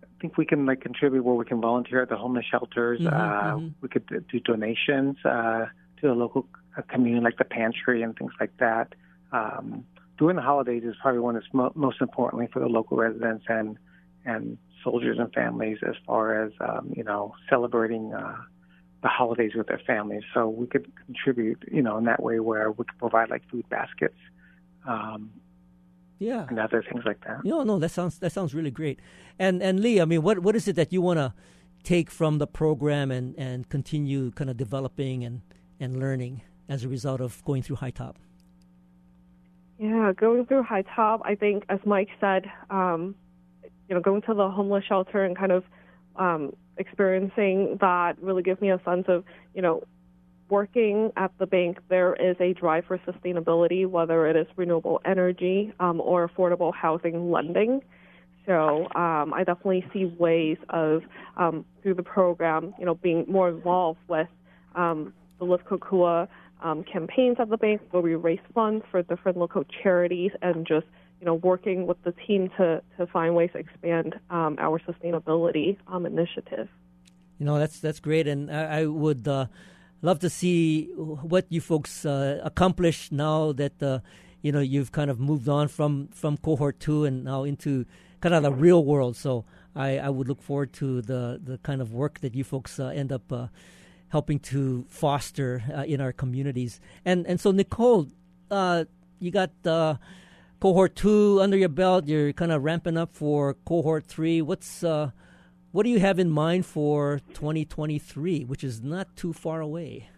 I 0.02 0.06
think 0.20 0.36
we 0.36 0.44
can 0.44 0.66
like 0.66 0.80
contribute 0.80 1.22
where 1.22 1.36
we 1.36 1.44
can 1.44 1.60
volunteer 1.60 2.02
at 2.02 2.08
the 2.08 2.16
homeless 2.16 2.46
shelters. 2.50 3.00
Mm-hmm, 3.00 3.14
uh, 3.14 3.54
mm-hmm. 3.54 3.68
We 3.80 3.88
could 3.88 4.06
do 4.08 4.40
donations 4.40 5.16
uh, 5.24 5.66
to 6.00 6.08
the 6.08 6.14
local 6.14 6.48
uh, 6.76 6.82
community, 6.82 7.22
like 7.22 7.38
the 7.38 7.44
pantry 7.44 8.02
and 8.02 8.16
things 8.18 8.32
like 8.40 8.56
that. 8.58 8.96
Um, 9.30 9.84
during 10.18 10.34
the 10.34 10.42
holidays 10.42 10.82
is 10.82 10.96
probably 11.00 11.20
one 11.20 11.34
that's 11.34 11.46
mo- 11.52 11.72
most 11.76 12.00
importantly 12.00 12.48
for 12.52 12.58
the 12.58 12.66
local 12.66 12.96
residents 12.96 13.44
and 13.48 13.78
and 14.24 14.58
soldiers 14.82 15.18
and 15.18 15.32
families 15.32 15.78
as 15.86 15.94
far 16.06 16.44
as 16.44 16.52
um, 16.60 16.92
you 16.96 17.04
know 17.04 17.34
celebrating 17.48 18.12
uh, 18.12 18.36
the 19.02 19.08
holidays 19.08 19.52
with 19.54 19.66
their 19.66 19.80
families. 19.86 20.22
So 20.34 20.48
we 20.48 20.66
could 20.66 20.90
contribute, 21.06 21.62
you 21.70 21.82
know, 21.82 21.96
in 21.98 22.04
that 22.04 22.22
way 22.22 22.40
where 22.40 22.70
we 22.70 22.84
could 22.84 22.98
provide 22.98 23.30
like 23.30 23.42
food 23.50 23.68
baskets, 23.68 24.18
um, 24.86 25.30
yeah, 26.18 26.46
and 26.48 26.58
other 26.58 26.82
things 26.82 27.04
like 27.04 27.24
that. 27.26 27.44
No, 27.44 27.62
no, 27.62 27.78
that 27.78 27.90
sounds 27.90 28.18
that 28.18 28.32
sounds 28.32 28.54
really 28.54 28.70
great. 28.70 29.00
And 29.38 29.62
and 29.62 29.80
Lee, 29.80 30.00
I 30.00 30.04
mean, 30.04 30.22
what 30.22 30.40
what 30.40 30.54
is 30.54 30.68
it 30.68 30.76
that 30.76 30.92
you 30.92 31.00
want 31.00 31.18
to 31.18 31.32
take 31.82 32.10
from 32.10 32.38
the 32.38 32.46
program 32.46 33.10
and 33.10 33.34
and 33.38 33.68
continue 33.68 34.30
kind 34.32 34.50
of 34.50 34.56
developing 34.56 35.24
and 35.24 35.42
and 35.78 35.98
learning 35.98 36.42
as 36.68 36.84
a 36.84 36.88
result 36.88 37.20
of 37.20 37.42
going 37.44 37.62
through 37.62 37.76
HiTop? 37.76 38.16
Yeah, 39.78 40.12
going 40.14 40.44
through 40.44 40.64
High 40.64 40.82
Top, 40.82 41.22
I 41.24 41.34
think, 41.34 41.64
as 41.70 41.78
Mike 41.86 42.10
said, 42.20 42.44
um, 42.68 43.14
you 43.90 43.96
know, 43.96 44.00
going 44.00 44.22
to 44.22 44.34
the 44.34 44.48
homeless 44.48 44.84
shelter 44.84 45.24
and 45.24 45.36
kind 45.36 45.50
of 45.50 45.64
um, 46.14 46.52
experiencing 46.76 47.76
that 47.80 48.14
really 48.22 48.42
gives 48.42 48.60
me 48.60 48.70
a 48.70 48.80
sense 48.84 49.04
of, 49.08 49.24
you 49.52 49.60
know, 49.60 49.82
working 50.48 51.10
at 51.16 51.32
the 51.38 51.46
bank, 51.46 51.78
there 51.88 52.14
is 52.14 52.36
a 52.40 52.54
drive 52.54 52.84
for 52.86 52.98
sustainability, 52.98 53.86
whether 53.86 54.26
it 54.26 54.36
is 54.36 54.46
renewable 54.56 55.00
energy 55.04 55.72
um, 55.80 56.00
or 56.00 56.28
affordable 56.28 56.72
housing 56.72 57.30
lending. 57.32 57.80
So 58.46 58.86
um, 58.94 59.34
I 59.34 59.44
definitely 59.44 59.84
see 59.92 60.06
ways 60.06 60.56
of, 60.70 61.02
um, 61.36 61.64
through 61.82 61.94
the 61.94 62.02
program, 62.02 62.74
you 62.78 62.86
know, 62.86 62.94
being 62.94 63.24
more 63.28 63.48
involved 63.48 64.00
with 64.08 64.28
um, 64.74 65.12
the 65.38 65.44
Live 65.44 65.64
Kokua 65.66 66.28
um, 66.62 66.84
campaigns 66.84 67.36
at 67.40 67.48
the 67.48 67.56
bank 67.56 67.80
where 67.90 68.02
we 68.02 68.14
raise 68.14 68.40
funds 68.54 68.84
for 68.90 69.02
different 69.02 69.36
local 69.36 69.64
charities 69.82 70.30
and 70.42 70.66
just 70.66 70.86
you 71.20 71.26
know, 71.26 71.34
working 71.34 71.86
with 71.86 72.02
the 72.02 72.12
team 72.26 72.50
to, 72.56 72.82
to 72.96 73.06
find 73.06 73.34
ways 73.36 73.50
to 73.52 73.58
expand 73.58 74.14
um, 74.30 74.56
our 74.58 74.80
sustainability 74.80 75.76
um, 75.86 76.06
initiative. 76.06 76.68
You 77.38 77.46
know, 77.46 77.58
that's 77.58 77.78
that's 77.80 78.00
great, 78.00 78.26
and 78.26 78.50
I, 78.50 78.80
I 78.80 78.86
would 78.86 79.28
uh, 79.28 79.46
love 80.02 80.18
to 80.20 80.30
see 80.30 80.86
what 80.96 81.46
you 81.48 81.60
folks 81.60 82.04
uh, 82.04 82.40
accomplish 82.42 83.12
now 83.12 83.52
that 83.52 83.82
uh, 83.82 84.00
you 84.42 84.52
know 84.52 84.60
you've 84.60 84.92
kind 84.92 85.10
of 85.10 85.20
moved 85.20 85.48
on 85.48 85.68
from 85.68 86.08
from 86.08 86.36
cohort 86.36 86.80
two 86.80 87.04
and 87.04 87.24
now 87.24 87.44
into 87.44 87.86
kind 88.20 88.34
of 88.34 88.42
the 88.42 88.52
real 88.52 88.84
world. 88.84 89.16
So 89.16 89.44
I, 89.74 89.98
I 89.98 90.10
would 90.10 90.28
look 90.28 90.42
forward 90.42 90.72
to 90.74 91.00
the 91.02 91.40
the 91.42 91.58
kind 91.58 91.80
of 91.80 91.92
work 91.92 92.20
that 92.20 92.34
you 92.34 92.44
folks 92.44 92.78
uh, 92.78 92.86
end 92.86 93.12
up 93.12 93.32
uh, 93.32 93.46
helping 94.08 94.38
to 94.40 94.84
foster 94.88 95.62
uh, 95.74 95.82
in 95.82 96.00
our 96.00 96.12
communities. 96.12 96.80
And 97.04 97.26
and 97.26 97.40
so 97.40 97.52
Nicole, 97.52 98.08
you 98.50 99.30
got 99.30 99.50
cohort 100.60 100.94
two 100.94 101.40
under 101.40 101.56
your 101.56 101.68
belt. 101.68 102.06
You're 102.06 102.32
kind 102.32 102.52
of 102.52 102.62
ramping 102.62 102.96
up 102.96 103.14
for 103.14 103.54
cohort 103.64 104.04
three. 104.06 104.42
What's 104.42 104.84
uh, 104.84 105.10
what 105.72 105.84
do 105.84 105.90
you 105.90 106.00
have 106.00 106.18
in 106.18 106.30
mind 106.30 106.66
for 106.66 107.20
2023, 107.34 108.44
which 108.44 108.62
is 108.62 108.82
not 108.82 109.16
too 109.16 109.32
far 109.32 109.60
away? 109.60 110.08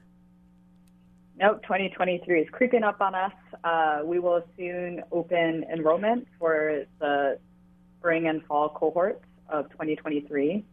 Nope, 1.39 1.63
2023 1.63 2.41
is 2.41 2.49
creeping 2.51 2.83
up 2.83 3.01
on 3.01 3.15
us. 3.15 3.33
Uh, 3.65 4.01
we 4.05 4.19
will 4.19 4.43
soon 4.57 5.03
open 5.13 5.65
enrollment 5.73 6.27
for 6.39 6.85
the 7.01 7.39
spring 7.99 8.29
and 8.29 8.45
fall 8.45 8.69
cohorts 8.69 9.25
of 9.49 9.69
2023. 9.71 10.65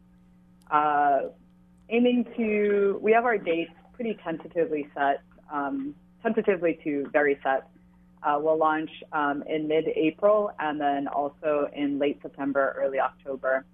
Uh, 0.69 1.19
aiming 1.89 2.25
to, 2.37 2.99
we 3.01 3.11
have 3.11 3.25
our 3.25 3.37
dates 3.37 3.71
pretty 3.93 4.17
tentatively 4.23 4.87
set, 4.93 5.21
um, 5.51 5.95
tentatively 6.21 6.79
to 6.83 7.09
very 7.11 7.39
set 7.43 7.67
uh, 8.23 8.39
will 8.39 8.57
launch 8.57 8.89
um, 9.13 9.43
in 9.47 9.67
mid-April 9.67 10.51
and 10.59 10.79
then 10.79 11.07
also 11.07 11.67
in 11.73 11.99
late 11.99 12.19
September, 12.21 12.75
early 12.77 12.99
October. 12.99 13.65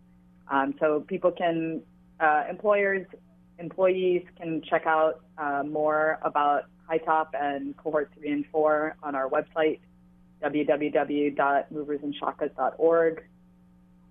Um, 0.50 0.74
so 0.80 1.04
people 1.08 1.32
can, 1.32 1.82
uh, 2.20 2.44
employers, 2.50 3.06
employees 3.58 4.24
can 4.38 4.62
check 4.62 4.86
out 4.86 5.22
uh, 5.38 5.64
more 5.64 6.20
about 6.22 6.66
HiTop 6.90 7.28
and 7.40 7.78
cohort 7.78 8.12
three 8.18 8.32
and 8.32 8.46
four 8.52 8.96
on 9.02 9.16
our 9.16 9.30
website, 9.30 9.80
www.moversandshakas.org. 10.44 13.24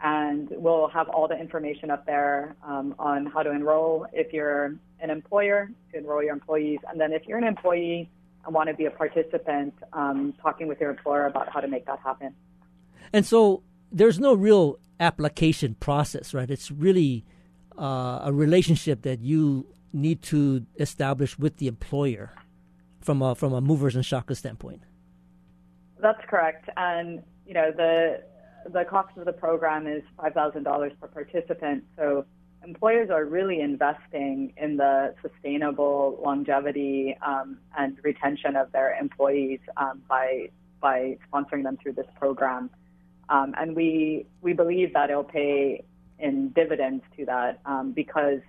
And 0.00 0.48
we'll 0.50 0.88
have 0.88 1.08
all 1.08 1.28
the 1.28 1.38
information 1.38 1.88
up 1.90 2.04
there 2.04 2.56
um, 2.66 2.96
on 2.98 3.26
how 3.26 3.42
to 3.42 3.52
enroll 3.52 4.06
if 4.12 4.32
you're 4.32 4.76
an 5.00 5.10
employer, 5.10 5.70
to 5.92 5.98
enroll 5.98 6.22
your 6.22 6.34
employees. 6.34 6.80
And 6.90 7.00
then 7.00 7.12
if 7.12 7.22
you're 7.26 7.38
an 7.38 7.44
employee, 7.44 8.10
want 8.48 8.68
to 8.68 8.74
be 8.74 8.86
a 8.86 8.90
participant, 8.90 9.74
um, 9.92 10.34
talking 10.40 10.68
with 10.68 10.80
your 10.80 10.90
employer 10.90 11.26
about 11.26 11.50
how 11.52 11.60
to 11.60 11.68
make 11.68 11.86
that 11.86 11.98
happen. 12.00 12.34
And 13.12 13.24
so 13.24 13.62
there's 13.92 14.18
no 14.18 14.34
real 14.34 14.78
application 15.00 15.74
process, 15.74 16.34
right? 16.34 16.50
It's 16.50 16.70
really 16.70 17.24
uh, 17.78 18.20
a 18.24 18.32
relationship 18.32 19.02
that 19.02 19.20
you 19.20 19.66
need 19.92 20.22
to 20.22 20.66
establish 20.78 21.38
with 21.38 21.58
the 21.58 21.68
employer 21.68 22.32
from 23.00 23.22
a, 23.22 23.34
from 23.34 23.52
a 23.52 23.60
movers 23.60 23.94
and 23.94 24.04
shakas 24.04 24.36
standpoint. 24.36 24.82
That's 26.00 26.20
correct. 26.28 26.68
And, 26.76 27.22
you 27.46 27.54
know, 27.54 27.70
the, 27.70 28.22
the 28.72 28.84
cost 28.84 29.16
of 29.16 29.24
the 29.24 29.32
program 29.32 29.86
is 29.86 30.02
$5,000 30.18 31.00
per 31.00 31.08
participant. 31.08 31.84
So 31.96 32.24
employers 32.64 33.10
are 33.10 33.24
really 33.24 33.60
investing 33.60 34.52
in 34.56 34.76
the 34.76 35.14
sustainable 35.22 36.20
longevity 36.24 37.16
um, 37.24 37.58
and 37.78 37.98
retention 38.02 38.56
of 38.56 38.72
their 38.72 38.96
employees 38.98 39.60
um, 39.76 40.02
by 40.08 40.48
by 40.80 41.16
sponsoring 41.32 41.62
them 41.62 41.78
through 41.82 41.92
this 41.92 42.06
program. 42.18 42.70
Um, 43.28 43.54
and 43.58 43.74
we 43.74 44.26
we 44.42 44.52
believe 44.52 44.92
that 44.94 45.10
it'll 45.10 45.24
pay 45.24 45.84
in 46.18 46.50
dividends 46.50 47.02
to 47.16 47.24
that 47.26 47.60
um, 47.66 47.92
because 47.92 48.40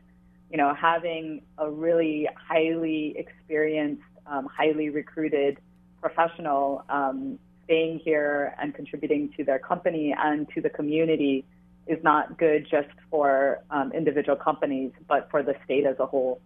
you 0.51 0.57
know 0.57 0.73
having 0.73 1.41
a 1.57 1.69
really 1.69 2.27
highly 2.35 3.15
experienced, 3.17 4.03
um, 4.27 4.47
highly 4.47 4.89
recruited 4.89 5.59
professional 6.01 6.83
um, 6.89 7.39
staying 7.65 7.99
here 7.99 8.55
and 8.61 8.75
contributing 8.75 9.33
to 9.37 9.43
their 9.43 9.59
company 9.59 10.13
and 10.17 10.47
to 10.53 10.61
the 10.61 10.69
community 10.69 11.45
is 11.87 12.03
not 12.03 12.37
good 12.37 12.67
just 12.69 12.89
for 13.09 13.63
um, 13.69 13.91
individual 13.91 14.35
companies, 14.35 14.91
but 15.07 15.29
for 15.29 15.43
the 15.43 15.55
state 15.63 15.85
as 15.85 15.97
a 15.99 16.05
whole. 16.05 16.41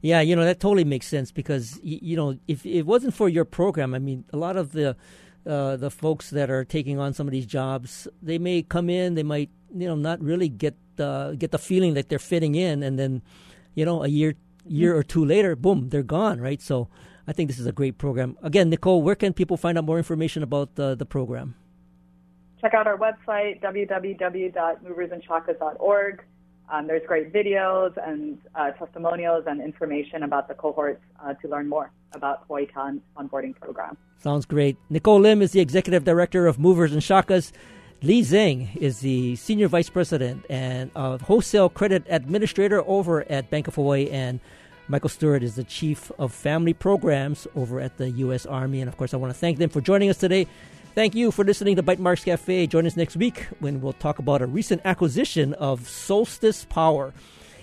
Yeah, 0.00 0.20
you 0.20 0.36
know 0.36 0.44
that 0.44 0.60
totally 0.60 0.84
makes 0.84 1.06
sense 1.06 1.32
because 1.32 1.80
you 1.82 2.16
know 2.16 2.38
if 2.46 2.64
it 2.64 2.82
wasn't 2.82 3.14
for 3.14 3.28
your 3.28 3.44
program, 3.44 3.94
I 3.94 3.98
mean, 3.98 4.24
a 4.32 4.36
lot 4.36 4.56
of 4.56 4.72
the 4.72 4.96
uh, 5.44 5.76
the 5.76 5.90
folks 5.90 6.30
that 6.30 6.50
are 6.50 6.64
taking 6.64 7.00
on 7.00 7.14
some 7.14 7.26
of 7.26 7.32
these 7.32 7.46
jobs, 7.46 8.06
they 8.22 8.38
may 8.38 8.62
come 8.62 8.88
in, 8.88 9.14
they 9.14 9.24
might 9.24 9.50
you 9.74 9.88
know 9.88 9.96
not 9.96 10.20
really 10.22 10.48
get 10.48 10.76
uh, 11.00 11.32
get 11.32 11.50
the 11.50 11.58
feeling 11.58 11.94
that 11.94 12.08
they're 12.08 12.20
fitting 12.20 12.54
in, 12.54 12.82
and 12.82 12.98
then 12.98 13.22
you 13.74 13.84
know 13.84 14.04
a 14.04 14.08
year 14.08 14.34
year 14.64 14.96
or 14.96 15.02
two 15.02 15.24
later, 15.24 15.56
boom, 15.56 15.88
they're 15.88 16.02
gone, 16.02 16.40
right? 16.40 16.60
So 16.60 16.88
I 17.26 17.32
think 17.32 17.48
this 17.48 17.58
is 17.58 17.66
a 17.66 17.72
great 17.72 17.98
program. 17.98 18.36
Again, 18.42 18.70
Nicole, 18.70 19.02
where 19.02 19.14
can 19.14 19.32
people 19.32 19.56
find 19.56 19.78
out 19.78 19.84
more 19.84 19.98
information 19.98 20.42
about 20.44 20.76
the 20.76 20.94
the 20.94 21.06
program? 21.06 21.56
Check 22.60 22.74
out 22.74 22.86
our 22.86 22.98
website, 22.98 23.62
www.moversandshakas.org. 23.62 26.22
Um, 26.70 26.86
there's 26.86 27.06
great 27.06 27.32
videos 27.32 27.96
and 28.06 28.38
uh, 28.54 28.72
testimonials 28.72 29.44
and 29.46 29.62
information 29.62 30.24
about 30.24 30.48
the 30.48 30.54
cohorts 30.54 31.00
uh, 31.24 31.32
to 31.34 31.48
learn 31.48 31.66
more 31.68 31.90
about 32.12 32.44
Hawaii 32.46 32.66
Talent 32.66 33.02
onboarding 33.16 33.58
program. 33.58 33.96
Sounds 34.18 34.44
great. 34.44 34.76
Nicole 34.90 35.20
Lim 35.20 35.40
is 35.40 35.52
the 35.52 35.60
executive 35.60 36.04
director 36.04 36.46
of 36.46 36.58
Movers 36.58 36.92
and 36.92 37.00
Shakas. 37.00 37.52
Lee 38.02 38.22
Zhang 38.22 38.76
is 38.76 39.00
the 39.00 39.36
senior 39.36 39.68
vice 39.68 39.88
president 39.88 40.44
and 40.50 40.90
wholesale 40.94 41.68
credit 41.68 42.04
administrator 42.08 42.82
over 42.86 43.22
at 43.30 43.50
Bank 43.50 43.66
of 43.66 43.76
Hawaii, 43.76 44.10
and 44.10 44.40
Michael 44.88 45.08
Stewart 45.08 45.42
is 45.42 45.56
the 45.56 45.64
chief 45.64 46.12
of 46.18 46.32
family 46.32 46.74
programs 46.74 47.46
over 47.56 47.80
at 47.80 47.96
the 47.98 48.10
U.S. 48.10 48.46
Army. 48.46 48.80
And 48.80 48.88
of 48.88 48.96
course, 48.96 49.14
I 49.14 49.16
want 49.16 49.32
to 49.32 49.38
thank 49.38 49.58
them 49.58 49.68
for 49.68 49.80
joining 49.80 50.10
us 50.10 50.16
today. 50.16 50.46
Thank 50.98 51.14
you 51.14 51.30
for 51.30 51.44
listening 51.44 51.76
to 51.76 51.82
Bytemarks 51.84 52.24
Cafe. 52.24 52.66
Join 52.66 52.84
us 52.84 52.96
next 52.96 53.16
week 53.16 53.46
when 53.60 53.80
we'll 53.80 53.92
talk 53.92 54.18
about 54.18 54.42
a 54.42 54.46
recent 54.46 54.82
acquisition 54.84 55.54
of 55.54 55.88
Solstice 55.88 56.64
Power. 56.64 57.14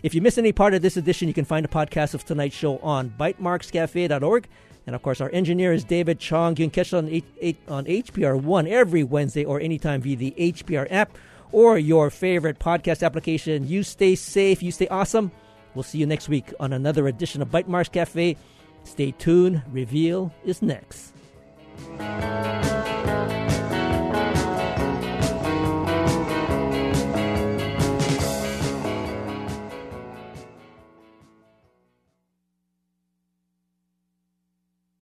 If 0.04 0.16
you 0.16 0.22
miss 0.22 0.38
any 0.38 0.54
part 0.54 0.74
of 0.74 0.82
this 0.82 0.96
edition, 0.96 1.28
you 1.28 1.34
can 1.34 1.44
find 1.44 1.66
a 1.66 1.68
podcast 1.68 2.14
of 2.14 2.24
tonight's 2.24 2.56
show 2.56 2.78
on 2.78 3.10
bytemarkscafe.org. 3.20 4.48
And 4.88 4.96
of 4.96 5.02
course, 5.02 5.20
our 5.20 5.30
engineer 5.34 5.74
is 5.74 5.84
David 5.84 6.18
Chong. 6.18 6.52
You 6.52 6.64
can 6.64 6.70
catch 6.70 6.94
it 6.94 6.96
on, 6.96 7.08
on 7.68 7.84
HPR 7.84 8.42
One 8.42 8.68
every 8.70 9.04
Wednesday 9.04 9.44
or 9.44 9.60
anytime 9.60 10.00
via 10.00 10.16
the 10.16 10.34
HPR 10.38 10.88
app 10.90 11.18
or 11.52 11.78
your 11.78 12.10
favorite 12.10 12.58
podcast 12.58 13.06
application. 13.06 13.68
You 13.68 13.84
stay 13.84 14.16
safe, 14.16 14.64
you 14.64 14.72
stay 14.72 14.88
awesome. 14.88 15.30
We'll 15.74 15.84
see 15.84 15.98
you 15.98 16.06
next 16.06 16.30
week 16.30 16.54
on 16.58 16.72
another 16.72 17.06
edition 17.10 17.42
of 17.42 17.50
Bytemarks 17.50 17.92
Cafe. 17.92 18.38
Stay 18.86 19.12
tuned. 19.12 19.62
Reveal 19.74 20.34
is 20.46 20.62
next. 20.62 21.12